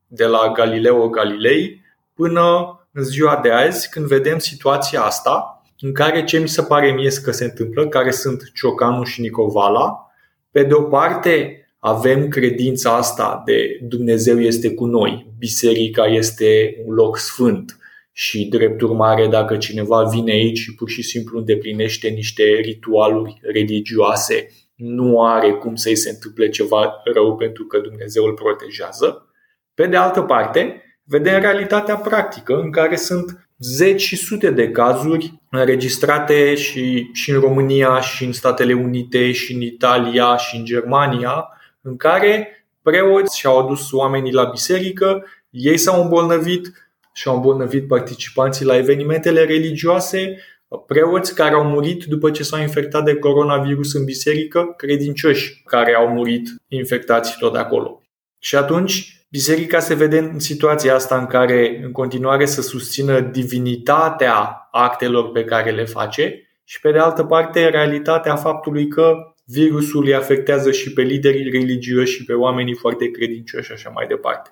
De 0.07 0.25
la 0.25 0.51
Galileo 0.53 1.09
Galilei 1.09 1.81
până 2.13 2.73
în 2.91 3.03
ziua 3.03 3.39
de 3.43 3.51
azi, 3.51 3.89
când 3.89 4.05
vedem 4.05 4.37
situația 4.37 5.01
asta, 5.01 5.58
în 5.79 5.93
care 5.93 6.23
ce 6.23 6.39
mi 6.39 6.47
se 6.47 6.61
pare 6.61 6.91
mie 6.91 7.09
că 7.23 7.31
se 7.31 7.43
întâmplă, 7.43 7.87
care 7.87 8.11
sunt 8.11 8.51
Ciocanu 8.53 9.03
și 9.03 9.21
Nicovala, 9.21 10.11
pe 10.51 10.63
de 10.63 10.73
o 10.73 10.81
parte 10.81 11.63
avem 11.79 12.27
credința 12.27 12.95
asta 12.95 13.41
de 13.45 13.79
Dumnezeu 13.81 14.41
este 14.41 14.73
cu 14.73 14.85
noi, 14.85 15.33
biserica 15.37 16.05
este 16.05 16.75
un 16.85 16.93
loc 16.93 17.17
sfânt 17.17 17.77
și 18.11 18.45
drept 18.45 18.81
urmare 18.81 19.27
dacă 19.27 19.57
cineva 19.57 20.03
vine 20.03 20.31
aici 20.31 20.57
și 20.57 20.75
pur 20.75 20.89
și 20.89 21.01
simplu 21.01 21.37
îndeplinește 21.37 22.07
niște 22.07 22.43
ritualuri 22.43 23.39
religioase, 23.41 24.49
nu 24.75 25.23
are 25.25 25.51
cum 25.51 25.75
să-i 25.75 25.95
se 25.95 26.09
întâmple 26.09 26.49
ceva 26.49 26.93
rău 27.13 27.35
pentru 27.35 27.63
că 27.63 27.79
Dumnezeu 27.79 28.23
îl 28.23 28.33
protejează. 28.33 29.33
Pe 29.73 29.87
de 29.87 29.95
altă 29.95 30.21
parte, 30.21 30.83
vedem 31.03 31.41
realitatea 31.41 31.95
practică 31.95 32.59
în 32.59 32.71
care 32.71 32.95
sunt 32.95 33.48
zeci 33.59 34.01
și 34.01 34.15
sute 34.15 34.51
de 34.51 34.69
cazuri 34.69 35.33
înregistrate 35.49 36.55
și, 36.55 37.09
și 37.13 37.31
în 37.31 37.39
România, 37.39 37.99
și 37.99 38.23
în 38.23 38.31
Statele 38.31 38.73
Unite, 38.73 39.31
și 39.31 39.53
în 39.53 39.61
Italia, 39.61 40.37
și 40.37 40.55
în 40.55 40.65
Germania, 40.65 41.47
în 41.81 41.97
care 41.97 42.65
preoți 42.81 43.39
și-au 43.39 43.59
adus 43.59 43.91
oamenii 43.91 44.33
la 44.33 44.43
biserică, 44.43 45.25
ei 45.49 45.77
s-au 45.77 46.01
îmbolnăvit 46.01 46.91
și 47.13 47.27
au 47.27 47.35
îmbolnăvit 47.35 47.87
participanții 47.87 48.65
la 48.65 48.77
evenimentele 48.77 49.43
religioase, 49.43 50.37
preoți 50.85 51.35
care 51.35 51.53
au 51.53 51.63
murit 51.63 52.03
după 52.03 52.31
ce 52.31 52.43
s-au 52.43 52.61
infectat 52.61 53.03
de 53.03 53.15
coronavirus 53.15 53.93
în 53.93 54.03
biserică, 54.03 54.73
credincioși 54.77 55.61
care 55.65 55.93
au 55.93 56.07
murit 56.07 56.47
infectați 56.67 57.37
tot 57.37 57.53
de 57.53 57.57
acolo. 57.57 58.01
Și 58.39 58.55
atunci 58.55 59.18
Biserica 59.31 59.79
se 59.79 59.93
vede 59.93 60.17
în 60.17 60.39
situația 60.39 60.95
asta 60.95 61.17
în 61.17 61.25
care 61.25 61.81
în 61.83 61.91
continuare 61.91 62.45
să 62.45 62.61
susțină 62.61 63.19
divinitatea 63.19 64.67
actelor 64.71 65.31
pe 65.31 65.43
care 65.43 65.71
le 65.71 65.85
face 65.85 66.49
și 66.63 66.79
pe 66.79 66.91
de 66.91 66.97
altă 66.97 67.23
parte 67.23 67.69
realitatea 67.69 68.35
faptului 68.35 68.87
că 68.87 69.13
virusul 69.45 70.05
îi 70.05 70.15
afectează 70.15 70.71
și 70.71 70.93
pe 70.93 71.01
liderii 71.01 71.49
religioși 71.49 72.13
și 72.13 72.25
pe 72.25 72.33
oamenii 72.33 72.75
foarte 72.75 73.11
credincioși 73.11 73.65
și 73.65 73.71
așa 73.71 73.89
mai 73.89 74.07
departe. 74.07 74.51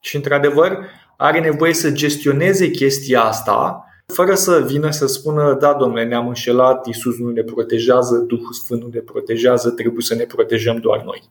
Și 0.00 0.16
într-adevăr 0.16 0.78
are 1.16 1.40
nevoie 1.40 1.74
să 1.74 1.90
gestioneze 1.90 2.70
chestia 2.70 3.22
asta 3.22 3.84
fără 4.14 4.34
să 4.34 4.64
vină 4.66 4.90
să 4.90 5.06
spună, 5.06 5.56
da, 5.60 5.74
domnule, 5.74 6.04
ne-am 6.04 6.28
înșelat, 6.28 6.86
Isus 6.86 7.18
nu 7.18 7.28
ne 7.28 7.42
protejează, 7.42 8.16
Duhul 8.16 8.52
Sfânt 8.52 8.82
nu 8.82 8.88
ne 8.92 9.00
protejează, 9.00 9.70
trebuie 9.70 10.02
să 10.02 10.14
ne 10.14 10.24
protejăm 10.24 10.76
doar 10.76 11.02
noi. 11.02 11.22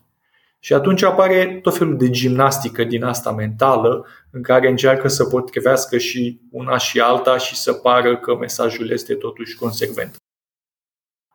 Și 0.60 0.72
atunci 0.72 1.02
apare 1.02 1.58
tot 1.62 1.76
felul 1.76 1.96
de 1.96 2.10
gimnastică 2.10 2.84
din 2.84 3.02
asta 3.02 3.32
mentală 3.32 4.06
în 4.30 4.42
care 4.42 4.68
încearcă 4.68 5.08
să 5.08 5.24
potrivească 5.24 5.98
și 5.98 6.40
una 6.50 6.78
și 6.78 7.00
alta 7.00 7.38
și 7.38 7.56
să 7.56 7.72
pară 7.72 8.16
că 8.18 8.36
mesajul 8.36 8.90
este 8.90 9.14
totuși 9.14 9.56
consecvent. 9.56 10.16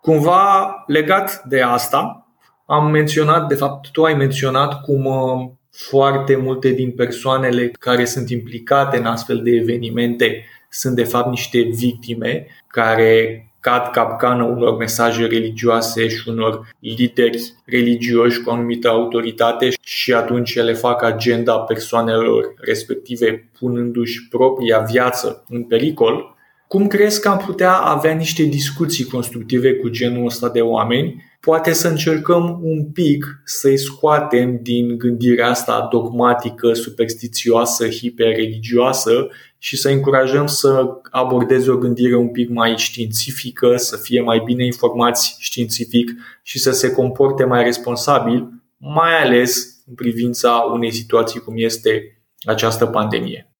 Cumva 0.02 0.74
legat 0.88 1.44
de 1.44 1.62
asta, 1.62 2.28
am 2.66 2.92
menționat, 2.92 3.48
de 3.48 3.56
fapt 3.56 3.92
tu 3.92 4.04
ai 4.04 4.14
menționat 4.14 4.82
cum 4.82 5.06
uh, 5.06 5.52
foarte 5.72 6.36
multe 6.36 6.70
din 6.70 6.92
persoanele 6.92 7.68
care 7.68 8.06
sunt 8.06 8.30
implicate 8.30 8.98
în 8.98 9.06
astfel 9.06 9.44
de 9.44 9.52
evenimente 9.52 10.46
sunt 10.70 10.96
de 10.96 11.04
fapt 11.04 11.30
niște 11.30 11.62
victime 11.62 12.48
care 12.68 13.48
cad 13.64 13.92
capcană 13.92 14.44
unor 14.44 14.78
mesaje 14.78 15.26
religioase 15.26 16.08
și 16.08 16.30
unor 16.30 16.76
lideri 16.80 17.54
religioși 17.66 18.42
cu 18.42 18.50
o 18.50 18.54
anumită 18.54 18.90
autoritate 18.90 19.70
și 19.82 20.14
atunci 20.14 20.56
ele 20.56 20.74
fac 20.74 21.04
agenda 21.04 21.60
persoanelor 21.60 22.54
respective 22.58 23.50
punându-și 23.60 24.28
propria 24.28 24.80
viață 24.80 25.46
în 25.50 25.64
pericol, 25.64 26.36
cum 26.68 26.88
crezi 26.88 27.22
că 27.22 27.30
am 27.30 27.38
putea 27.38 27.74
avea 27.74 28.14
niște 28.14 28.44
discuții 28.44 29.06
constructive 29.06 29.76
cu 29.76 29.90
genul 29.90 30.26
ăsta 30.26 30.50
de 30.50 30.62
oameni? 30.62 31.24
Poate 31.40 31.74
să 31.74 31.88
încercăm 31.88 32.60
un 32.64 32.86
pic 32.86 33.42
să-i 33.44 33.78
scoatem 33.78 34.60
din 34.62 34.98
gândirea 34.98 35.50
asta 35.50 35.88
dogmatică, 35.92 36.74
superstițioasă, 36.74 37.88
hiperreligioasă 37.88 39.30
și 39.64 39.78
să 39.78 39.90
încurajăm 39.90 40.48
să 40.48 40.98
abordeze 41.10 41.72
o 41.72 41.78
gândire 41.78 42.16
un 42.16 42.30
pic 42.30 42.50
mai 42.50 42.78
științifică, 42.78 43.76
să 43.76 43.98
fie 43.98 44.22
mai 44.22 44.42
bine 44.46 44.66
informați 44.66 45.36
științific 45.40 46.12
și 46.42 46.60
să 46.60 46.72
se 46.72 46.92
comporte 46.92 47.44
mai 47.44 47.64
responsabil, 47.64 48.50
mai 48.78 49.22
ales 49.22 49.84
în 49.88 49.94
privința 49.94 50.70
unei 50.74 50.92
situații 50.92 51.40
cum 51.40 51.54
este 51.58 52.22
această 52.46 52.86
pandemie. 52.86 53.54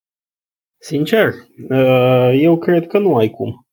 Sincer, 0.78 1.34
uh, 1.70 2.32
eu 2.40 2.58
cred 2.58 2.88
că 2.88 3.00
nu 3.00 3.16
ai 3.16 3.30
cum. 3.30 3.68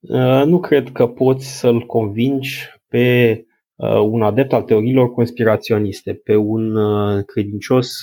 Uh, 0.00 0.42
nu 0.44 0.60
cred 0.60 0.90
că 0.92 1.06
poți 1.06 1.58
să-l 1.58 1.80
convingi 1.86 2.68
pe 2.88 3.34
uh, 3.74 4.00
un 4.00 4.22
adept 4.22 4.52
al 4.52 4.62
teoriilor 4.62 5.12
conspiraționiste, 5.12 6.12
pe 6.12 6.36
un 6.36 6.76
credincios 7.22 8.02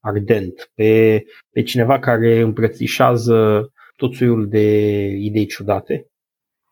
ardent, 0.00 0.70
pe, 0.74 1.22
pe 1.50 1.62
cineva 1.62 1.98
care 1.98 2.40
îmbrățișează 2.40 3.70
tot 3.96 4.14
soiul 4.14 4.48
de 4.48 5.06
idei 5.06 5.46
ciudate, 5.46 6.06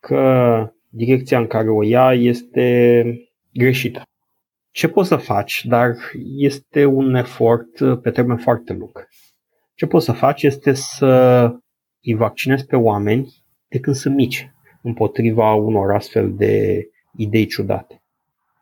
că 0.01 0.73
direcția 0.89 1.39
în 1.39 1.47
care 1.47 1.71
o 1.71 1.83
ia 1.83 2.13
este 2.13 3.05
greșită. 3.53 4.03
Ce 4.71 4.89
poți 4.89 5.09
să 5.09 5.17
faci, 5.17 5.65
dar 5.65 5.95
este 6.37 6.85
un 6.85 7.15
efort 7.15 8.01
pe 8.03 8.11
termen 8.11 8.37
foarte 8.37 8.73
lung. 8.73 9.07
Ce 9.75 9.87
poți 9.87 10.05
să 10.05 10.13
faci 10.13 10.43
este 10.43 10.73
să 10.73 11.43
îi 12.03 12.15
vaccinezi 12.15 12.67
pe 12.67 12.77
oameni 12.77 13.29
de 13.69 13.79
când 13.79 13.97
sunt 13.97 14.15
mici 14.15 14.51
împotriva 14.83 15.55
unor 15.55 15.93
astfel 15.93 16.35
de 16.35 16.85
idei 17.17 17.47
ciudate. 17.47 18.03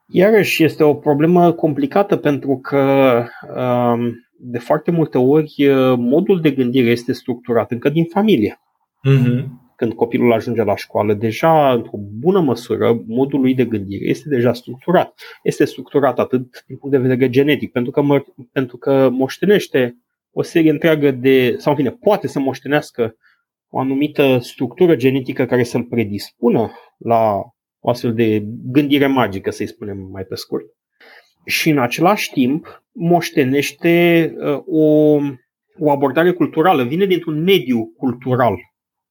Iarăși 0.08 0.64
este 0.64 0.82
o 0.82 0.94
problemă 0.94 1.52
complicată 1.52 2.16
pentru 2.16 2.58
că 2.58 3.24
um, 3.56 4.25
de 4.38 4.58
foarte 4.58 4.90
multe 4.90 5.18
ori 5.18 5.54
modul 5.96 6.40
de 6.40 6.50
gândire 6.50 6.90
este 6.90 7.12
structurat 7.12 7.70
încă 7.70 7.88
din 7.88 8.04
familie. 8.04 8.60
Mm-hmm. 9.08 9.44
Când 9.76 9.92
copilul 9.92 10.32
ajunge 10.32 10.62
la 10.62 10.76
școală, 10.76 11.14
deja, 11.14 11.72
într-o 11.72 11.98
bună 12.18 12.40
măsură, 12.40 13.02
modul 13.06 13.40
lui 13.40 13.54
de 13.54 13.64
gândire 13.64 14.08
este 14.08 14.28
deja 14.28 14.52
structurat. 14.52 15.20
Este 15.42 15.64
structurat 15.64 16.18
atât 16.18 16.64
din 16.66 16.76
punct 16.76 16.96
de 16.96 17.02
vedere 17.02 17.30
genetic, 17.30 17.72
pentru 17.72 17.92
că, 17.92 18.02
mă, 18.02 18.24
pentru 18.52 18.76
că 18.76 19.08
moștenește 19.12 19.96
o 20.30 20.42
serie 20.42 20.70
întreagă 20.70 21.10
de, 21.10 21.54
sau 21.58 21.72
în 21.72 21.78
fine, 21.78 21.90
poate 21.90 22.26
să 22.26 22.38
moștenească 22.38 23.16
o 23.68 23.78
anumită 23.78 24.38
structură 24.38 24.96
genetică 24.96 25.44
care 25.44 25.62
să-l 25.62 25.84
predispună 25.84 26.70
la 26.98 27.40
o 27.80 27.90
astfel 27.90 28.14
de 28.14 28.44
gândire 28.64 29.06
magică, 29.06 29.50
să-i 29.50 29.66
spunem 29.66 29.98
mai 30.12 30.24
pe 30.24 30.34
scurt. 30.34 30.64
Și 31.46 31.70
în 31.70 31.78
același 31.78 32.30
timp 32.30 32.82
moștenește 32.92 34.34
uh, 34.38 34.62
o, 34.66 35.16
o 35.78 35.90
abordare 35.90 36.32
culturală, 36.32 36.84
vine 36.84 37.06
dintr-un 37.06 37.42
mediu 37.42 37.92
cultural, 37.96 38.56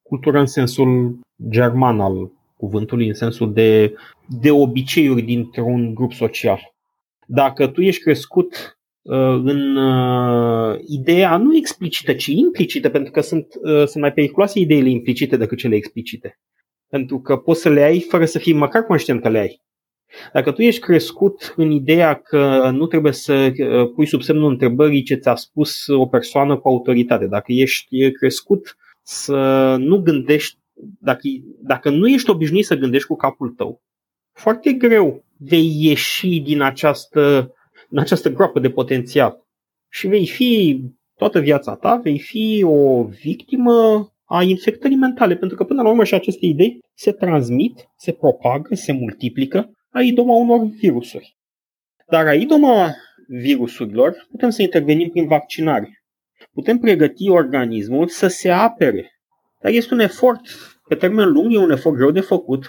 cultură 0.01 0.39
în 0.39 0.45
sensul 0.45 1.19
german 1.49 1.99
al 1.99 2.31
cuvântului, 2.57 3.07
în 3.07 3.13
sensul 3.13 3.53
de, 3.53 3.95
de 4.41 4.51
obiceiuri 4.51 5.21
dintr-un 5.21 5.93
grup 5.93 6.13
social. 6.13 6.73
Dacă 7.27 7.67
tu 7.67 7.81
ești 7.81 8.03
crescut 8.03 8.75
Uh, 9.05 9.41
în 9.43 9.75
uh, 9.75 10.79
ideea 10.87 11.37
nu 11.37 11.55
explicită, 11.55 12.13
ci 12.13 12.25
implicită, 12.25 12.89
pentru 12.89 13.11
că 13.11 13.21
sunt, 13.21 13.47
uh, 13.61 13.87
sunt 13.87 13.95
mai 13.95 14.13
periculoase 14.13 14.59
ideile 14.59 14.89
implicite 14.89 15.37
decât 15.37 15.57
cele 15.57 15.75
explicite. 15.75 16.39
Pentru 16.89 17.19
că 17.19 17.37
poți 17.37 17.61
să 17.61 17.69
le 17.69 17.81
ai 17.81 17.99
fără 17.99 18.25
să 18.25 18.39
fii 18.39 18.53
măcar 18.53 18.83
conștient 18.83 19.21
că 19.21 19.29
le 19.29 19.39
ai. 19.39 19.61
Dacă 20.33 20.51
tu 20.51 20.61
ești 20.61 20.81
crescut 20.81 21.53
în 21.55 21.71
ideea 21.71 22.13
că 22.13 22.69
nu 22.73 22.85
trebuie 22.85 23.11
să 23.11 23.51
pui 23.95 24.05
sub 24.05 24.21
semnul 24.21 24.51
întrebării 24.51 25.03
ce 25.03 25.15
ți-a 25.15 25.35
spus 25.35 25.87
o 25.87 26.05
persoană 26.05 26.57
cu 26.57 26.67
autoritate, 26.67 27.27
dacă 27.27 27.51
ești 27.51 28.11
crescut 28.11 28.77
să 29.01 29.35
nu 29.79 30.01
gândești, 30.01 30.57
dacă, 30.99 31.21
dacă 31.61 31.89
nu 31.89 32.07
ești 32.07 32.29
obișnuit 32.29 32.65
să 32.65 32.75
gândești 32.75 33.07
cu 33.07 33.15
capul 33.15 33.49
tău, 33.49 33.81
foarte 34.33 34.71
greu 34.71 35.23
vei 35.37 35.71
ieși 35.79 36.39
din 36.39 36.61
această 36.61 37.49
în 37.89 37.97
această 37.97 38.29
groapă 38.29 38.59
de 38.59 38.69
potențial. 38.69 39.45
Și 39.89 40.07
vei 40.07 40.27
fi 40.27 40.81
toată 41.15 41.39
viața 41.39 41.75
ta, 41.75 41.95
vei 41.95 42.19
fi 42.19 42.63
o 42.63 43.03
victimă 43.03 44.09
a 44.25 44.43
infectării 44.43 44.97
mentale, 44.97 45.35
pentru 45.35 45.57
că 45.57 45.63
până 45.63 45.81
la 45.81 45.89
urmă 45.89 46.03
și 46.03 46.13
aceste 46.13 46.45
idei 46.45 46.79
se 46.93 47.11
transmit, 47.11 47.89
se 47.97 48.11
propagă, 48.11 48.75
se 48.75 48.91
multiplică 48.91 49.69
a 49.95 50.01
idoma 50.01 50.35
unor 50.35 50.65
virusuri. 50.65 51.37
Dar 52.07 52.27
a 52.27 52.33
idoma 52.33 52.95
virusurilor, 53.27 54.27
putem 54.31 54.49
să 54.49 54.61
intervenim 54.61 55.09
prin 55.09 55.27
vaccinare. 55.27 56.03
Putem 56.53 56.77
pregăti 56.77 57.29
organismul 57.29 58.07
să 58.07 58.27
se 58.27 58.49
apere. 58.49 59.11
Dar 59.61 59.71
este 59.71 59.93
un 59.93 59.99
efort 59.99 60.41
pe 60.87 60.95
termen 60.95 61.31
lung, 61.31 61.53
e 61.53 61.57
un 61.57 61.71
efort 61.71 61.95
greu 61.95 62.11
de 62.11 62.19
făcut 62.19 62.65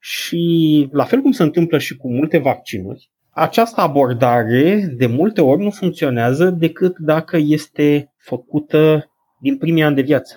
și 0.00 0.88
la 0.92 1.04
fel 1.04 1.20
cum 1.20 1.32
se 1.32 1.42
întâmplă 1.42 1.78
și 1.78 1.96
cu 1.96 2.12
multe 2.12 2.38
vaccinuri, 2.38 3.10
această 3.30 3.80
abordare 3.80 4.94
de 4.96 5.06
multe 5.06 5.40
ori 5.40 5.62
nu 5.62 5.70
funcționează 5.70 6.50
decât 6.50 6.98
dacă 6.98 7.36
este 7.40 8.12
făcută 8.16 9.10
din 9.40 9.58
primii 9.58 9.82
ani 9.82 9.94
de 9.94 10.02
viață. 10.02 10.34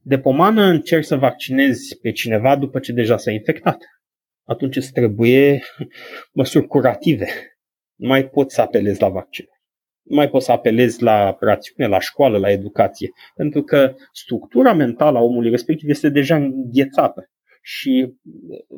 De 0.00 0.18
pomană 0.18 0.62
încerci 0.62 1.06
să 1.06 1.16
vaccinezi 1.16 1.98
pe 2.02 2.12
cineva 2.12 2.56
după 2.56 2.78
ce 2.78 2.92
deja 2.92 3.16
s-a 3.16 3.30
infectat. 3.30 3.78
Atunci 4.44 4.76
îți 4.76 4.92
trebuie 4.92 5.62
măsuri 6.38 6.66
curative. 6.66 7.26
Nu 7.94 8.08
mai 8.08 8.28
poți 8.28 8.54
să 8.54 8.60
apelezi 8.60 9.00
la 9.00 9.08
vaccin. 9.08 9.44
Nu 10.02 10.16
mai 10.16 10.28
poți 10.28 10.44
să 10.44 10.52
apelezi 10.52 11.02
la 11.02 11.36
rațiune, 11.40 11.88
la 11.88 11.98
școală, 11.98 12.38
la 12.38 12.50
educație. 12.50 13.10
Pentru 13.34 13.62
că 13.62 13.94
structura 14.12 14.72
mentală 14.72 15.18
a 15.18 15.22
omului 15.22 15.50
respectiv 15.50 15.88
este 15.88 16.08
deja 16.08 16.36
înghețată. 16.36 17.28
Și, 17.62 18.14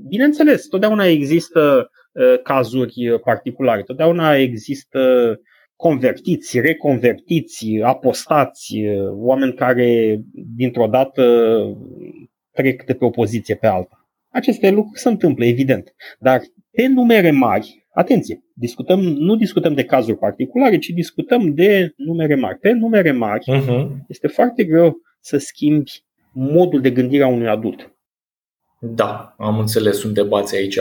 bineînțeles, 0.08 0.66
totdeauna 0.66 1.06
există 1.06 1.90
uh, 2.12 2.42
cazuri 2.42 3.20
particulare, 3.24 3.82
totdeauna 3.82 4.36
există 4.36 5.00
convertiți, 5.76 6.60
reconvertiți, 6.60 7.80
apostați, 7.82 8.76
uh, 8.76 9.08
oameni 9.10 9.54
care 9.54 10.20
dintr-o 10.56 10.86
dată 10.86 11.56
trec 12.52 12.84
de 12.84 12.94
pe 12.94 13.04
o 13.04 13.10
poziție 13.10 13.54
pe 13.54 13.66
alta. 13.66 14.05
Aceste 14.36 14.70
lucruri 14.70 15.00
se 15.00 15.08
întâmplă, 15.08 15.44
evident, 15.44 15.94
dar 16.18 16.42
pe 16.70 16.86
numere 16.86 17.30
mari, 17.30 17.86
atenție, 17.94 18.44
discutăm, 18.54 19.00
nu 19.00 19.36
discutăm 19.36 19.74
de 19.74 19.84
cazuri 19.84 20.18
particulare, 20.18 20.78
ci 20.78 20.86
discutăm 20.86 21.54
de 21.54 21.92
numere 21.96 22.34
mari. 22.34 22.58
Pe 22.58 22.70
numere 22.70 23.12
mari 23.12 23.44
uh-huh. 23.52 23.88
este 24.08 24.26
foarte 24.26 24.64
greu 24.64 24.96
să 25.20 25.36
schimbi 25.36 26.04
modul 26.32 26.80
de 26.80 26.90
gândire 26.90 27.22
a 27.22 27.26
unui 27.26 27.48
adult. 27.48 27.94
Da, 28.80 29.34
am 29.38 29.58
înțeles, 29.58 29.98
sunt 29.98 30.14
debați 30.14 30.56
aici. 30.56 30.78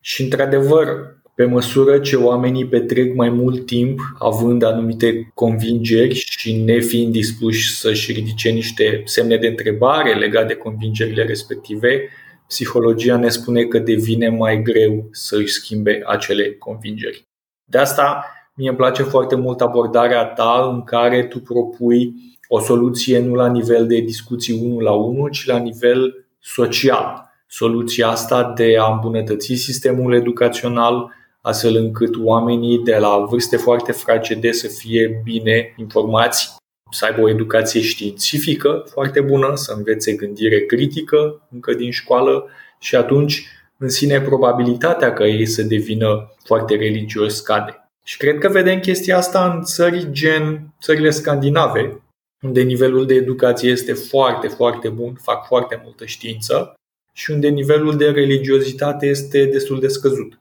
Și, 0.00 0.22
într-adevăr, 0.22 0.86
pe 1.34 1.44
măsură 1.44 1.98
ce 1.98 2.16
oamenii 2.16 2.66
petrec 2.66 3.14
mai 3.14 3.28
mult 3.28 3.66
timp 3.66 3.98
având 4.18 4.62
anumite 4.62 5.30
convingeri 5.34 6.14
și 6.14 6.56
nefiind 6.56 7.12
dispuși 7.12 7.76
să-și 7.76 8.12
ridice 8.12 8.50
niște 8.50 9.02
semne 9.04 9.36
de 9.36 9.46
întrebare 9.46 10.14
legate 10.14 10.46
de 10.46 10.54
convingerile 10.54 11.24
respective, 11.24 12.08
psihologia 12.48 13.16
ne 13.16 13.28
spune 13.28 13.64
că 13.64 13.78
devine 13.78 14.28
mai 14.28 14.62
greu 14.62 15.08
să 15.10 15.36
își 15.36 15.52
schimbe 15.52 16.02
acele 16.06 16.54
convingeri. 16.54 17.26
De 17.64 17.78
asta, 17.78 18.24
mie 18.54 18.68
îmi 18.68 18.76
place 18.76 19.02
foarte 19.02 19.34
mult 19.34 19.60
abordarea 19.60 20.24
ta 20.24 20.68
în 20.72 20.82
care 20.82 21.24
tu 21.24 21.40
propui 21.40 22.14
o 22.48 22.60
soluție 22.60 23.18
nu 23.18 23.34
la 23.34 23.48
nivel 23.48 23.86
de 23.86 24.00
discuții 24.00 24.60
unul 24.62 24.82
la 24.82 24.92
unul, 24.92 25.30
ci 25.30 25.46
la 25.46 25.58
nivel 25.58 26.26
social. 26.40 27.34
Soluția 27.48 28.08
asta 28.08 28.52
de 28.56 28.76
a 28.78 28.92
îmbunătăți 28.92 29.54
sistemul 29.54 30.14
educațional, 30.14 31.12
astfel 31.40 31.76
încât 31.76 32.14
oamenii 32.22 32.78
de 32.78 32.96
la 32.96 33.18
vârste 33.18 33.56
foarte 33.56 33.92
fragede 33.92 34.52
să 34.52 34.68
fie 34.68 35.20
bine 35.24 35.74
informați, 35.76 36.56
să 36.90 37.04
aibă 37.04 37.20
o 37.20 37.28
educație 37.28 37.80
științifică 37.80 38.84
foarte 38.90 39.20
bună, 39.20 39.52
să 39.54 39.72
învețe 39.76 40.12
gândire 40.12 40.60
critică 40.60 41.48
încă 41.52 41.74
din 41.74 41.90
școală 41.90 42.46
și 42.78 42.96
atunci 42.96 43.46
în 43.78 43.88
sine 43.88 44.20
probabilitatea 44.20 45.12
ca 45.12 45.26
ei 45.26 45.46
să 45.46 45.62
devină 45.62 46.34
foarte 46.44 46.76
religioși 46.76 47.34
scade. 47.34 47.90
Și 48.04 48.16
cred 48.16 48.38
că 48.38 48.48
vedem 48.48 48.80
chestia 48.80 49.16
asta 49.16 49.52
în 49.52 49.62
țări 49.62 50.08
gen 50.10 50.74
țările 50.80 51.10
scandinave, 51.10 52.02
unde 52.42 52.62
nivelul 52.62 53.06
de 53.06 53.14
educație 53.14 53.70
este 53.70 53.92
foarte, 53.92 54.48
foarte 54.48 54.88
bun, 54.88 55.14
fac 55.22 55.46
foarte 55.46 55.80
multă 55.84 56.04
știință 56.04 56.74
și 57.12 57.30
unde 57.30 57.48
nivelul 57.48 57.96
de 57.96 58.10
religiozitate 58.10 59.06
este 59.06 59.44
destul 59.44 59.80
de 59.80 59.88
scăzut. 59.88 60.38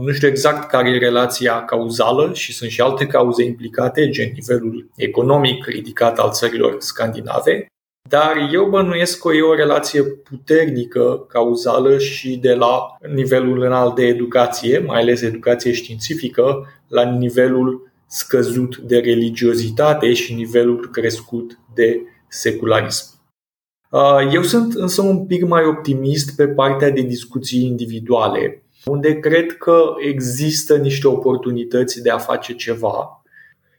Nu 0.00 0.12
știu 0.12 0.28
exact 0.28 0.68
care 0.68 0.88
e 0.88 0.98
relația 0.98 1.64
cauzală 1.64 2.32
și 2.32 2.52
sunt 2.52 2.70
și 2.70 2.80
alte 2.80 3.06
cauze 3.06 3.44
implicate, 3.44 4.08
gen 4.08 4.30
nivelul 4.34 4.90
economic 4.96 5.64
ridicat 5.64 6.18
al 6.18 6.30
țărilor 6.30 6.76
scandinave, 6.78 7.66
dar 8.08 8.48
eu 8.52 8.68
bănuiesc 8.68 9.20
că 9.20 9.32
e 9.32 9.42
o 9.42 9.54
relație 9.54 10.02
puternică 10.02 11.26
cauzală 11.28 11.98
și 11.98 12.36
de 12.36 12.54
la 12.54 12.96
nivelul 13.14 13.62
înalt 13.62 13.94
de 13.94 14.06
educație, 14.06 14.78
mai 14.78 15.00
ales 15.00 15.22
educație 15.22 15.72
științifică, 15.72 16.66
la 16.88 17.10
nivelul 17.10 17.92
scăzut 18.06 18.76
de 18.76 18.98
religiozitate 18.98 20.12
și 20.12 20.34
nivelul 20.34 20.88
crescut 20.92 21.58
de 21.74 22.00
secularism. 22.28 23.06
Uh, 23.90 24.32
eu 24.32 24.42
sunt 24.42 24.74
însă 24.74 25.02
un 25.02 25.26
pic 25.26 25.46
mai 25.46 25.64
optimist 25.64 26.36
pe 26.36 26.48
partea 26.48 26.90
de 26.90 27.00
discuții 27.00 27.62
individuale, 27.62 28.63
unde 28.84 29.18
cred 29.18 29.56
că 29.56 29.94
există 29.98 30.76
niște 30.76 31.08
oportunități 31.08 32.02
de 32.02 32.10
a 32.10 32.18
face 32.18 32.54
ceva 32.54 33.22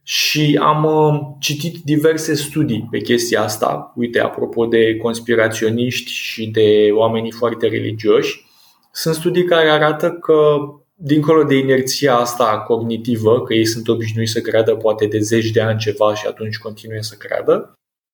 și 0.03 0.59
am 0.61 0.83
uh, 0.83 1.35
citit 1.39 1.83
diverse 1.83 2.33
studii 2.33 2.87
pe 2.91 2.99
chestia 2.99 3.41
asta. 3.41 3.93
Uite, 3.95 4.19
apropo 4.19 4.65
de 4.65 4.97
conspiraționiști 4.97 6.11
și 6.11 6.47
de 6.47 6.89
oamenii 6.91 7.31
foarte 7.31 7.67
religioși, 7.67 8.45
sunt 8.91 9.15
studii 9.15 9.43
care 9.43 9.69
arată 9.69 10.11
că 10.11 10.57
dincolo 10.93 11.43
de 11.43 11.55
inerția 11.55 12.15
asta 12.15 12.63
cognitivă, 12.67 13.41
că 13.41 13.53
ei 13.53 13.65
sunt 13.65 13.87
obișnuiți 13.87 14.31
să 14.31 14.41
creadă 14.41 14.75
poate 14.75 15.05
de 15.05 15.19
zeci 15.19 15.49
de 15.49 15.61
ani 15.61 15.79
ceva 15.79 16.15
și 16.15 16.27
atunci 16.27 16.57
continuă 16.57 17.01
să 17.01 17.15
creadă, 17.17 17.73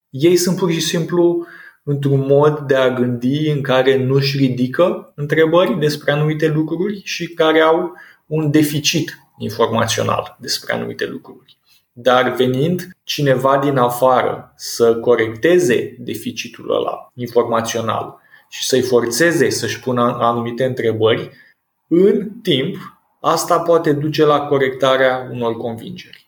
ei 0.09 0.35
sunt 0.35 0.57
pur 0.57 0.71
și 0.71 0.81
simplu 0.81 1.45
într-un 1.83 2.19
mod 2.19 2.59
de 2.59 2.75
a 2.75 2.93
gândi 2.93 3.49
în 3.49 3.61
care 3.61 3.97
nu-și 3.97 4.37
ridică 4.37 5.11
întrebări 5.15 5.79
despre 5.79 6.11
anumite 6.11 6.47
lucruri 6.47 7.01
și 7.03 7.27
care 7.27 7.59
au 7.59 7.93
un 8.25 8.51
deficit 8.51 9.17
informațional 9.37 10.37
despre 10.39 10.73
anumite 10.73 11.05
lucruri. 11.05 11.57
Dar 11.93 12.33
venind 12.33 12.87
cineva 13.03 13.57
din 13.57 13.77
afară 13.77 14.53
să 14.55 14.95
corecteze 14.95 15.95
deficitul 15.99 16.75
ăla 16.75 17.07
informațional 17.13 18.19
și 18.49 18.67
să-i 18.67 18.81
forțeze 18.81 19.49
să-și 19.49 19.79
pună 19.79 20.17
anumite 20.19 20.65
întrebări, 20.65 21.29
în 21.87 22.29
timp, 22.41 22.75
asta 23.19 23.59
poate 23.59 23.93
duce 23.93 24.25
la 24.25 24.39
corectarea 24.39 25.29
unor 25.31 25.57
convingeri. 25.57 26.20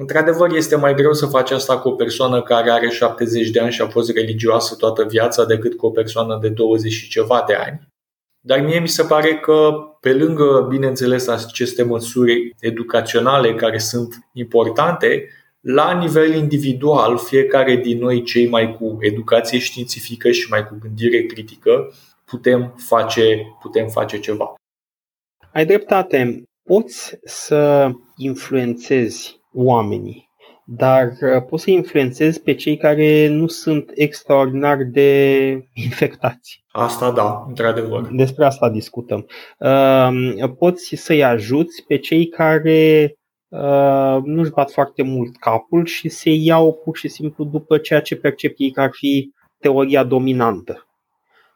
Într-adevăr, 0.00 0.52
este 0.52 0.76
mai 0.76 0.94
greu 0.94 1.12
să 1.12 1.26
faci 1.26 1.50
asta 1.50 1.78
cu 1.78 1.88
o 1.88 1.92
persoană 1.92 2.42
care 2.42 2.70
are 2.70 2.88
70 2.88 3.50
de 3.50 3.60
ani 3.60 3.72
și 3.72 3.80
a 3.80 3.86
fost 3.86 4.10
religioasă 4.10 4.76
toată 4.76 5.04
viața 5.04 5.44
decât 5.44 5.76
cu 5.76 5.86
o 5.86 5.90
persoană 5.90 6.38
de 6.42 6.48
20 6.48 6.92
și 6.92 7.08
ceva 7.08 7.44
de 7.46 7.54
ani. 7.54 7.88
Dar 8.40 8.60
mie 8.60 8.80
mi 8.80 8.88
se 8.88 9.02
pare 9.02 9.38
că, 9.38 9.70
pe 10.00 10.12
lângă, 10.12 10.66
bineînțeles, 10.68 11.28
aceste 11.28 11.82
măsuri 11.82 12.54
educaționale 12.60 13.54
care 13.54 13.78
sunt 13.78 14.28
importante, 14.32 15.28
la 15.60 15.98
nivel 15.98 16.34
individual, 16.34 17.18
fiecare 17.18 17.76
din 17.76 17.98
noi, 17.98 18.22
cei 18.22 18.48
mai 18.48 18.76
cu 18.78 18.96
educație 19.00 19.58
științifică 19.58 20.30
și 20.30 20.50
mai 20.50 20.66
cu 20.66 20.76
gândire 20.80 21.22
critică, 21.22 21.92
putem 22.24 22.74
face, 22.76 23.56
putem 23.60 23.88
face 23.88 24.18
ceva. 24.18 24.54
Ai 25.52 25.66
dreptate. 25.66 26.42
Poți 26.62 27.18
să 27.24 27.90
influențezi 28.16 29.39
oamenii, 29.52 30.30
dar 30.64 31.06
uh, 31.06 31.42
poți 31.48 31.62
să 31.62 31.70
influențezi 31.70 32.42
pe 32.42 32.54
cei 32.54 32.76
care 32.76 33.28
nu 33.28 33.46
sunt 33.46 33.90
extraordinar 33.94 34.78
de 34.84 35.50
infectați. 35.86 36.64
Asta 36.72 37.10
da, 37.10 37.44
într-adevăr. 37.48 38.08
Despre 38.12 38.44
asta 38.44 38.70
discutăm. 38.70 39.26
Uh, 39.58 40.50
poți 40.58 40.94
să-i 40.96 41.24
ajuți 41.24 41.84
pe 41.86 41.98
cei 41.98 42.26
care 42.26 43.12
uh, 43.48 44.18
nu-și 44.24 44.50
bat 44.50 44.70
foarte 44.70 45.02
mult 45.02 45.36
capul 45.36 45.86
și 45.86 46.08
se 46.08 46.30
iau 46.30 46.80
pur 46.84 46.96
și 46.96 47.08
simplu 47.08 47.44
după 47.44 47.78
ceea 47.78 48.00
ce 48.00 48.16
percep 48.16 48.54
ei 48.56 48.70
că 48.70 48.80
ar 48.80 48.90
fi 48.92 49.32
teoria 49.58 50.04
dominantă. 50.04 50.84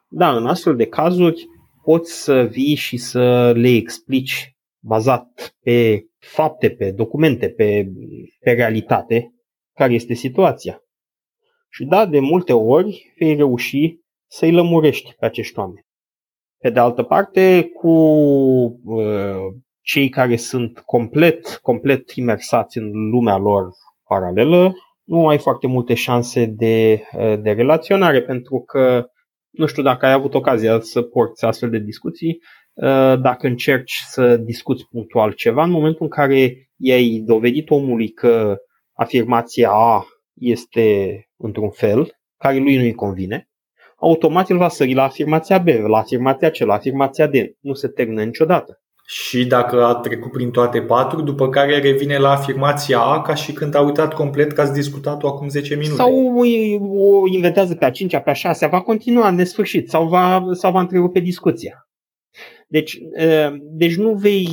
Da, 0.09 0.37
în 0.37 0.47
astfel 0.47 0.77
de 0.77 0.87
cazuri 0.87 1.47
poți 1.83 2.23
să 2.23 2.43
vii 2.43 2.75
și 2.75 2.97
să 2.97 3.53
le 3.57 3.69
explici 3.69 4.57
bazat 4.81 5.55
pe 5.63 6.05
fapte, 6.25 6.71
pe 6.71 6.91
documente, 6.91 7.49
pe, 7.49 7.87
pe 8.41 8.53
realitate, 8.53 9.35
care 9.75 9.93
este 9.93 10.15
situația. 10.15 10.79
Și 11.71 11.85
da, 11.85 12.07
de 12.07 12.21
multe 12.21 12.53
ori 12.53 13.15
vei 13.19 13.35
reuși 13.35 13.97
să-i 14.31 14.53
lămurești 14.53 15.15
pe 15.19 15.27
acești 15.27 15.59
oameni. 15.59 15.87
Pe 16.59 16.71
de 16.71 16.81
altă 16.81 17.03
parte, 17.03 17.71
cu 17.75 17.89
uh, 18.85 19.37
cei 19.81 20.09
care 20.09 20.37
sunt 20.37 20.79
complet, 20.79 21.59
complet 21.63 22.11
imersați 22.11 22.79
în 22.79 22.91
lumea 23.11 23.37
lor 23.37 23.69
paralelă, 24.09 24.75
nu 25.03 25.29
ai 25.29 25.39
foarte 25.39 25.67
multe 25.67 25.95
șanse 25.95 26.45
de, 26.45 27.03
uh, 27.13 27.41
de 27.41 27.51
relaționare, 27.51 28.23
pentru 28.23 28.61
că 28.61 29.07
nu 29.51 29.67
știu 29.67 29.83
dacă 29.83 30.07
ai 30.07 30.13
avut 30.13 30.35
ocazia 30.35 30.81
să 30.81 31.03
porți 31.03 31.45
astfel 31.45 31.71
de 31.71 31.79
discuții, 31.79 32.29
uh, 32.29 32.64
dacă 33.21 33.47
încerci 33.47 34.03
să 34.07 34.37
discuți 34.37 34.85
punctual 34.91 35.33
ceva, 35.33 35.65
în 35.65 35.71
momentul 35.71 36.03
în 36.03 36.09
care 36.09 36.71
i-ai 36.77 37.23
dovedit 37.27 37.71
omului 37.71 38.09
că 38.09 38.57
afirmația 38.93 39.71
A 39.71 40.05
este 40.35 41.19
într-un 41.37 41.71
fel, 41.71 42.17
care 42.39 42.59
lui 42.59 42.77
nu-i 42.77 42.95
convine, 42.95 43.49
automat 43.97 44.51
el 44.51 44.57
va 44.57 44.69
sări 44.69 44.95
la 44.95 45.03
afirmația 45.03 45.59
B, 45.59 45.67
la 45.67 45.99
afirmația 45.99 46.51
C, 46.51 46.57
la 46.57 46.75
afirmația 46.75 47.27
D. 47.27 47.33
Nu 47.61 47.75
se 47.75 47.89
termină 47.89 48.23
niciodată. 48.23 48.79
Și 49.07 49.47
dacă 49.47 49.85
a 49.85 49.95
trecut 49.95 50.31
prin 50.31 50.51
toate 50.51 50.81
patru, 50.81 51.23
după 51.23 51.49
care 51.49 51.79
revine 51.79 52.19
la 52.19 52.31
afirmația 52.31 53.01
A 53.01 53.23
ca 53.23 53.35
și 53.35 53.53
când 53.53 53.75
a 53.75 53.81
uitat 53.81 54.15
complet 54.15 54.53
că 54.53 54.61
ați 54.61 54.73
discutat-o 54.73 55.29
acum 55.29 55.49
10 55.49 55.75
minute. 55.75 55.95
Sau 55.95 56.39
o 56.97 57.27
inventează 57.27 57.75
pe 57.75 57.85
a 57.85 57.91
cincea, 57.91 58.21
pe 58.21 58.31
a 58.31 58.33
șasea, 58.33 58.69
va 58.69 58.81
continua 58.81 59.29
în 59.29 59.35
nesfârșit 59.35 59.89
sau 59.89 60.09
va, 60.09 60.45
sau 60.53 60.73
va 60.73 60.81
întrerupe 60.81 61.21
discuția. 61.21 61.84
Deci, 62.69 62.99
deci 63.61 63.97
nu 63.97 64.15
vei 64.15 64.49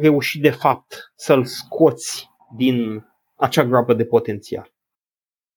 reuși 0.00 0.38
de 0.40 0.50
fapt 0.50 1.12
să-l 1.14 1.44
scoți 1.44 2.30
din 2.56 3.06
acea 3.34 3.64
groapă 3.64 3.94
de 3.94 4.04
potențial. 4.04 4.72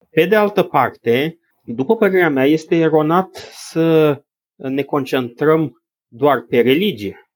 Pe 0.10 0.26
de 0.26 0.36
altă 0.36 0.64
parte, 0.64 1.40
după 1.64 1.96
părerea 1.96 2.30
mea, 2.30 2.46
este 2.46 2.76
eronat 2.76 3.36
să 3.52 4.22
ne 4.56 4.84
concentrăm 4.84 5.84
doar 6.08 6.42
pe 6.42 6.62
religie. 6.62 7.30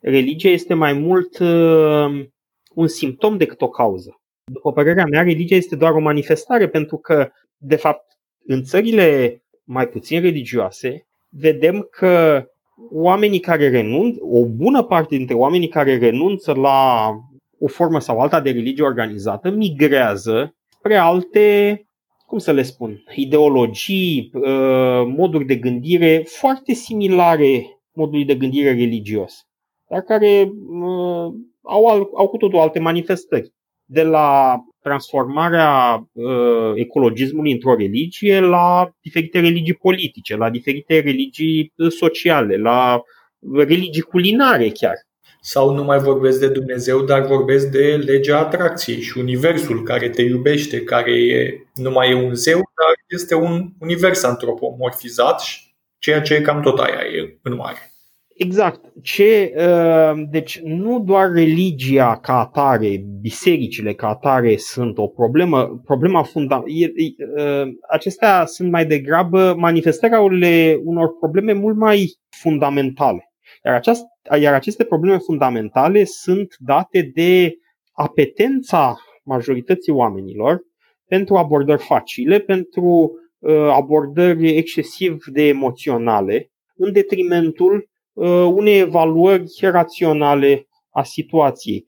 Religia 0.00 0.48
este 0.48 0.74
mai 0.74 0.92
mult 0.92 1.38
un 2.74 2.86
simptom 2.86 3.36
decât 3.36 3.60
o 3.60 3.68
cauză. 3.68 4.20
După 4.44 4.72
părerea 4.72 5.04
mea, 5.04 5.22
religia 5.22 5.54
este 5.54 5.76
doar 5.76 5.92
o 5.92 6.00
manifestare 6.00 6.68
pentru 6.68 6.96
că, 6.96 7.30
de 7.56 7.76
fapt, 7.76 8.04
în 8.44 8.62
țările 8.62 9.40
mai 9.64 9.88
puțin 9.88 10.20
religioase, 10.20 11.06
vedem 11.28 11.88
că 11.90 12.44
oamenii 12.90 13.40
care 13.40 13.68
renunță, 13.68 14.18
o 14.22 14.46
bună 14.46 14.82
parte 14.82 15.16
dintre 15.16 15.34
oamenii 15.34 15.68
care 15.68 15.98
renunță 15.98 16.52
la 16.52 17.10
o 17.58 17.66
formă 17.66 17.98
sau 17.98 18.18
alta 18.18 18.40
de 18.40 18.50
religie 18.50 18.84
organizată, 18.84 19.50
migrează 19.50 20.54
spre 20.68 20.96
alte, 20.96 21.80
cum 22.26 22.38
să 22.38 22.52
le 22.52 22.62
spun, 22.62 23.02
ideologii, 23.14 24.30
uh, 24.32 25.06
moduri 25.16 25.44
de 25.44 25.56
gândire 25.56 26.22
foarte 26.26 26.72
similare 26.72 27.66
modului 27.92 28.24
de 28.24 28.34
gândire 28.34 28.68
religios, 28.68 29.46
dar 29.88 30.00
care 30.00 30.50
uh, 30.82 31.32
au, 31.62 31.86
au 32.16 32.28
cu 32.28 32.36
totul 32.36 32.58
alte 32.58 32.78
manifestări. 32.78 33.54
De 33.84 34.02
la 34.02 34.58
transformarea 34.86 36.06
uh, 36.12 36.72
ecologismului 36.74 37.52
într-o 37.52 37.74
religie 37.74 38.40
la 38.40 38.90
diferite 39.00 39.40
religii 39.40 39.74
politice, 39.74 40.36
la 40.36 40.50
diferite 40.50 41.00
religii 41.00 41.72
sociale, 41.88 42.56
la 42.56 43.02
religii 43.52 44.02
culinare 44.02 44.68
chiar. 44.68 44.94
Sau 45.40 45.74
nu 45.74 45.84
mai 45.84 45.98
vorbesc 45.98 46.40
de 46.40 46.48
Dumnezeu, 46.48 47.02
dar 47.02 47.26
vorbesc 47.26 47.66
de 47.66 47.96
legea 47.96 48.38
atracției 48.38 49.00
și 49.00 49.18
universul 49.18 49.82
care 49.82 50.08
te 50.08 50.22
iubește, 50.22 50.82
care 50.82 51.12
e, 51.12 51.66
nu 51.74 51.90
mai 51.90 52.10
e 52.10 52.14
un 52.14 52.34
zeu, 52.34 52.56
dar 52.56 52.94
este 53.08 53.34
un 53.34 53.72
univers 53.80 54.22
antropomorfizat, 54.22 55.42
ceea 55.98 56.20
ce 56.20 56.40
cam 56.40 56.60
tot 56.62 56.78
aia 56.78 57.00
e 57.14 57.38
în 57.42 57.54
mare. 57.54 57.95
Exact. 58.36 58.92
Ce, 59.02 59.54
uh, 59.56 60.22
deci 60.30 60.60
nu 60.60 61.00
doar 61.00 61.30
religia 61.32 62.18
ca 62.20 62.38
atare, 62.38 63.04
bisericile 63.20 63.94
ca 63.94 64.08
atare 64.08 64.56
sunt 64.56 64.98
o 64.98 65.06
problemă, 65.06 65.80
problema 65.84 66.22
fundamentală. 66.22 66.92
Uh, 67.36 67.68
acestea 67.90 68.46
sunt 68.46 68.70
mai 68.70 68.86
degrabă 68.86 69.54
manifestarea 69.58 70.20
unor 70.84 71.16
probleme 71.18 71.52
mult 71.52 71.76
mai 71.76 72.18
fundamentale. 72.28 73.32
Iar, 73.64 73.74
aceast, 73.74 74.04
iar 74.40 74.54
aceste 74.54 74.84
probleme 74.84 75.18
fundamentale 75.18 76.04
sunt 76.04 76.56
date 76.58 77.10
de 77.14 77.54
apetența 77.92 78.96
majorității 79.24 79.92
oamenilor 79.92 80.60
pentru 81.08 81.34
abordări 81.36 81.82
facile, 81.82 82.38
pentru 82.38 83.12
uh, 83.38 83.68
abordări 83.72 84.56
excesiv 84.56 85.24
de 85.32 85.42
emoționale, 85.42 86.50
în 86.76 86.92
detrimentul 86.92 87.74
Uh, 87.74 87.95
unei 88.24 88.78
evaluări 88.78 89.52
raționale 89.60 90.68
a 90.90 91.02
situației. 91.02 91.86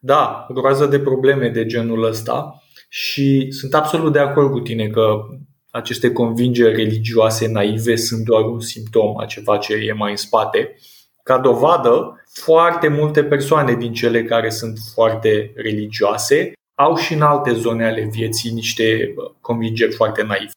Da, 0.00 0.46
groază 0.54 0.86
de 0.86 1.00
probleme 1.00 1.48
de 1.48 1.66
genul 1.66 2.04
ăsta 2.04 2.62
și 2.88 3.46
sunt 3.50 3.74
absolut 3.74 4.12
de 4.12 4.18
acord 4.18 4.50
cu 4.50 4.60
tine 4.60 4.86
că 4.86 5.26
aceste 5.70 6.12
convingeri 6.12 6.76
religioase 6.76 7.48
naive 7.48 7.96
sunt 7.96 8.24
doar 8.24 8.44
un 8.44 8.60
simptom 8.60 9.20
a 9.20 9.24
ceva 9.24 9.56
ce 9.56 9.74
e 9.74 9.92
mai 9.92 10.10
în 10.10 10.16
spate. 10.16 10.76
Ca 11.22 11.38
dovadă, 11.38 12.24
foarte 12.32 12.88
multe 12.88 13.24
persoane 13.24 13.74
din 13.74 13.92
cele 13.92 14.24
care 14.24 14.48
sunt 14.48 14.78
foarte 14.94 15.52
religioase 15.54 16.52
au 16.74 16.96
și 16.96 17.14
în 17.14 17.22
alte 17.22 17.52
zone 17.52 17.84
ale 17.84 18.08
vieții 18.12 18.50
niște 18.50 19.14
convingeri 19.40 19.92
foarte 19.92 20.22
naive 20.22 20.50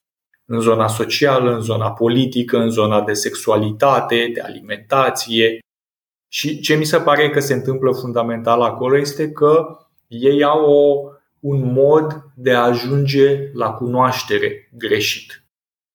în 0.52 0.60
zona 0.60 0.88
socială, 0.88 1.54
în 1.54 1.62
zona 1.62 1.92
politică, 1.92 2.58
în 2.58 2.70
zona 2.70 3.02
de 3.02 3.14
sexualitate, 3.14 4.32
de 4.34 4.42
alimentație. 4.42 5.60
Și 6.32 6.60
ce 6.60 6.76
mi 6.76 6.86
se 6.86 6.98
pare 6.98 7.30
că 7.30 7.40
se 7.40 7.54
întâmplă 7.54 7.92
fundamental 7.92 8.62
acolo 8.62 8.98
este 8.98 9.32
că 9.32 9.78
ei 10.08 10.44
au 10.44 10.72
o, 10.72 11.10
un 11.40 11.72
mod 11.74 12.24
de 12.36 12.54
a 12.54 12.62
ajunge 12.62 13.50
la 13.54 13.72
cunoaștere 13.72 14.70
greșit. 14.78 15.44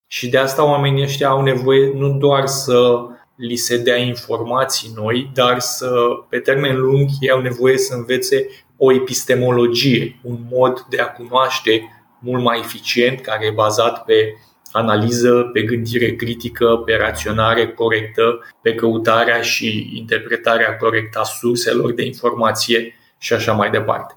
Și 0.07 0.29
de 0.29 0.39
asta 0.39 0.65
oamenii 0.65 1.03
ăștia 1.03 1.29
au 1.29 1.43
nevoie 1.43 1.93
nu 1.95 2.19
doar 2.19 2.47
să 2.47 3.07
li 3.37 3.57
se 3.57 3.79
dea 3.79 3.97
informații 3.97 4.93
noi, 4.95 5.31
dar 5.35 5.59
să, 5.59 5.91
pe 6.29 6.39
termen 6.39 6.79
lung, 6.79 7.09
ei 7.21 7.31
au 7.31 7.41
nevoie 7.41 7.79
să 7.79 7.95
învețe 7.95 8.47
o 8.77 8.93
epistemologie, 8.93 10.21
un 10.23 10.39
mod 10.51 10.81
de 10.81 11.01
a 11.01 11.07
cunoaște 11.07 11.83
mult 12.25 12.43
mai 12.43 12.59
eficient, 12.59 13.21
care 13.21 13.47
e 13.47 13.51
bazat 13.51 14.05
pe 14.05 14.35
analiză, 14.73 15.51
pe 15.53 15.63
gândire 15.63 16.15
critică, 16.15 16.83
pe 16.85 16.95
raționare 16.95 17.69
corectă, 17.69 18.45
pe 18.63 18.75
căutarea 18.75 19.41
și 19.41 19.91
interpretarea 19.95 20.77
corectă 20.77 21.19
a 21.19 21.23
surselor 21.23 21.93
de 21.93 22.05
informație 22.05 22.95
și 23.19 23.33
așa 23.33 23.53
mai 23.53 23.71
departe. 23.71 24.15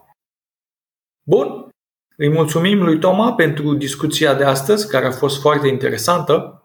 Bun, 1.24 1.70
îi 2.18 2.30
mulțumim 2.30 2.84
lui 2.84 3.00
Toma 3.00 3.34
pentru 3.34 3.74
discuția 3.74 4.34
de 4.34 4.44
astăzi, 4.44 4.90
care 4.90 5.06
a 5.06 5.12
fost 5.12 5.42
foarte 5.42 5.68
interesantă. 5.68 6.64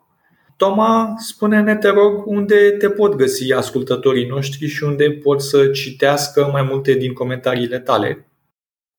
Toma, 0.56 1.14
spune-ne, 1.18 1.76
te 1.76 1.88
rog, 1.88 2.26
unde 2.26 2.70
te 2.70 2.90
pot 2.90 3.14
găsi 3.14 3.52
ascultătorii 3.52 4.26
noștri 4.26 4.66
și 4.66 4.84
unde 4.84 5.10
pot 5.10 5.42
să 5.42 5.68
citească 5.68 6.48
mai 6.52 6.62
multe 6.62 6.94
din 6.94 7.12
comentariile 7.12 7.78
tale. 7.78 8.31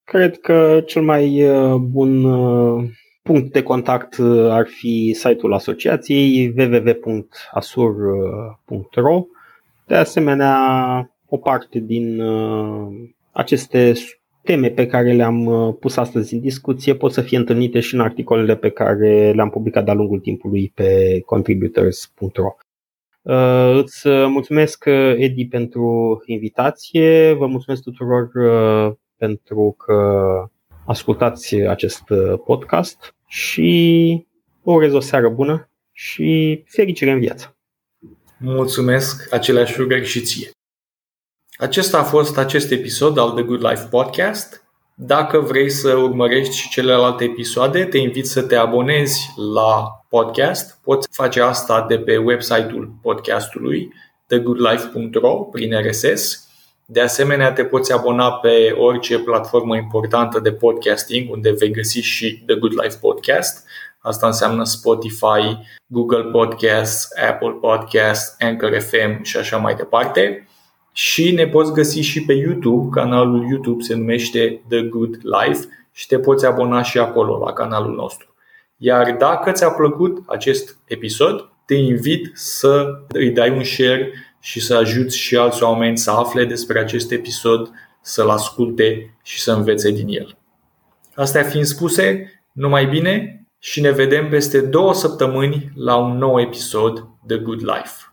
Cred 0.06 0.40
că 0.40 0.82
cel 0.86 1.02
mai 1.02 1.44
uh, 1.50 1.76
bun 1.76 2.24
uh, 2.24 2.84
punct 3.22 3.52
de 3.52 3.64
contact 3.64 4.18
uh, 4.18 4.50
ar 4.50 4.68
fi 4.68 5.14
site-ul 5.14 5.54
asociației 5.54 6.54
www.asur.ro. 6.58 8.06
De 9.88 9.96
asemenea, 9.96 10.58
o 11.26 11.38
parte 11.38 11.80
din 11.80 12.22
aceste 13.32 13.94
teme 14.42 14.70
pe 14.70 14.86
care 14.86 15.12
le-am 15.12 15.76
pus 15.80 15.98
astăzi 15.98 16.34
în 16.34 16.40
discuție 16.40 16.96
pot 16.96 17.12
să 17.12 17.22
fie 17.22 17.38
întâlnite 17.38 17.80
și 17.80 17.94
în 17.94 18.00
articolele 18.00 18.56
pe 18.56 18.70
care 18.70 19.32
le-am 19.32 19.50
publicat 19.50 19.86
de-a 19.86 19.94
lungul 19.94 20.20
timpului 20.20 20.72
pe 20.76 21.22
contributors.ro. 21.26 22.56
Îți 23.74 24.08
mulțumesc, 24.10 24.86
Edi, 25.18 25.48
pentru 25.48 26.18
invitație. 26.26 27.34
Vă 27.34 27.48
mulțumesc 27.48 27.82
tuturor 27.82 28.30
pentru 29.24 29.76
că 29.78 29.96
ascultați 30.86 31.56
acest 31.56 32.04
podcast 32.46 33.16
și 33.28 34.28
vă 34.62 34.72
urez 34.72 34.94
o 34.94 35.00
seară 35.00 35.30
bună 35.30 35.70
și 35.92 36.64
fericire 36.68 37.12
în 37.12 37.20
viață. 37.20 37.58
Mulțumesc, 38.38 39.34
aceleași 39.34 39.76
rugări 39.78 40.06
și 40.06 40.22
ție. 40.22 40.50
Acesta 41.58 42.00
a 42.00 42.04
fost 42.04 42.38
acest 42.38 42.72
episod 42.72 43.18
al 43.18 43.32
The 43.32 43.44
Good 43.44 43.66
Life 43.66 43.88
Podcast. 43.90 44.64
Dacă 44.96 45.40
vrei 45.40 45.70
să 45.70 45.96
urmărești 45.96 46.56
și 46.56 46.70
celelalte 46.70 47.24
episoade, 47.24 47.86
te 47.86 47.98
invit 47.98 48.28
să 48.28 48.44
te 48.44 48.56
abonezi 48.56 49.30
la 49.54 50.06
podcast. 50.10 50.80
Poți 50.82 51.08
face 51.12 51.42
asta 51.42 51.86
de 51.88 52.00
pe 52.00 52.18
website-ul 52.18 52.96
podcastului 53.02 53.94
thegoodlife.ro 54.28 55.36
prin 55.36 55.82
RSS 55.82 56.52
de 56.86 57.02
asemenea, 57.02 57.54
te 57.54 57.66
poți 57.66 57.94
abona 57.94 58.32
pe 58.32 58.76
orice 58.78 59.20
platformă 59.20 59.76
importantă 59.76 60.40
de 60.40 60.52
podcasting, 60.52 61.32
unde 61.32 61.52
vei 61.52 61.72
găsi 61.72 62.00
și 62.00 62.44
The 62.46 62.56
Good 62.56 62.72
Life 62.82 62.98
Podcast. 63.02 63.66
Asta 64.00 64.28
înseamnă 64.28 64.64
Spotify, 64.64 65.58
Google 65.88 66.24
Podcasts, 66.24 67.08
Apple 67.30 67.58
Podcasts, 67.62 68.36
Anchor 68.40 68.80
FM 68.80 69.24
și 69.24 69.38
așa 69.38 69.58
mai 69.58 69.76
departe. 69.76 70.48
Și 70.92 71.32
ne 71.32 71.48
poți 71.48 71.74
găsi 71.74 72.00
și 72.00 72.26
pe 72.26 72.34
YouTube. 72.34 73.00
Canalul 73.00 73.48
YouTube 73.50 73.84
se 73.84 73.96
numește 73.96 74.62
The 74.70 74.82
Good 74.82 75.18
Life 75.22 75.68
și 75.92 76.08
te 76.08 76.20
poți 76.20 76.46
abona 76.46 76.82
și 76.82 77.00
acolo 77.00 77.38
la 77.46 77.54
canalul 77.54 77.96
nostru. 77.96 78.36
Iar 78.78 79.12
dacă 79.12 79.52
ți-a 79.52 79.70
plăcut 79.70 80.24
acest 80.28 80.78
episod, 80.86 81.50
te 81.66 81.76
invit 81.76 82.32
să 82.34 82.86
îi 83.08 83.30
dai 83.30 83.50
un 83.50 83.64
share 83.64 84.12
și 84.44 84.60
să 84.60 84.76
ajuți 84.76 85.18
și 85.18 85.38
alți 85.38 85.64
oameni 85.64 85.98
să 85.98 86.12
afle 86.12 86.46
despre 86.46 86.80
acest 86.80 87.12
episod 87.12 87.72
să-l 88.02 88.30
asculte 88.30 89.18
și 89.24 89.42
să 89.42 89.52
învețe 89.52 89.92
din 89.92 90.08
el. 90.08 90.38
Astea 91.16 91.44
fiind 91.44 91.66
spuse, 91.66 92.32
numai 92.52 92.86
bine 92.86 93.46
și 93.60 93.82
ne 93.82 93.92
vedem 93.92 94.30
peste 94.30 94.62
două 94.62 94.94
săptămâni 94.94 95.72
la 95.76 95.96
un 95.96 96.18
nou 96.18 96.40
episod 96.42 97.08
de 97.26 97.38
Good 97.38 97.60
Life. 97.60 98.13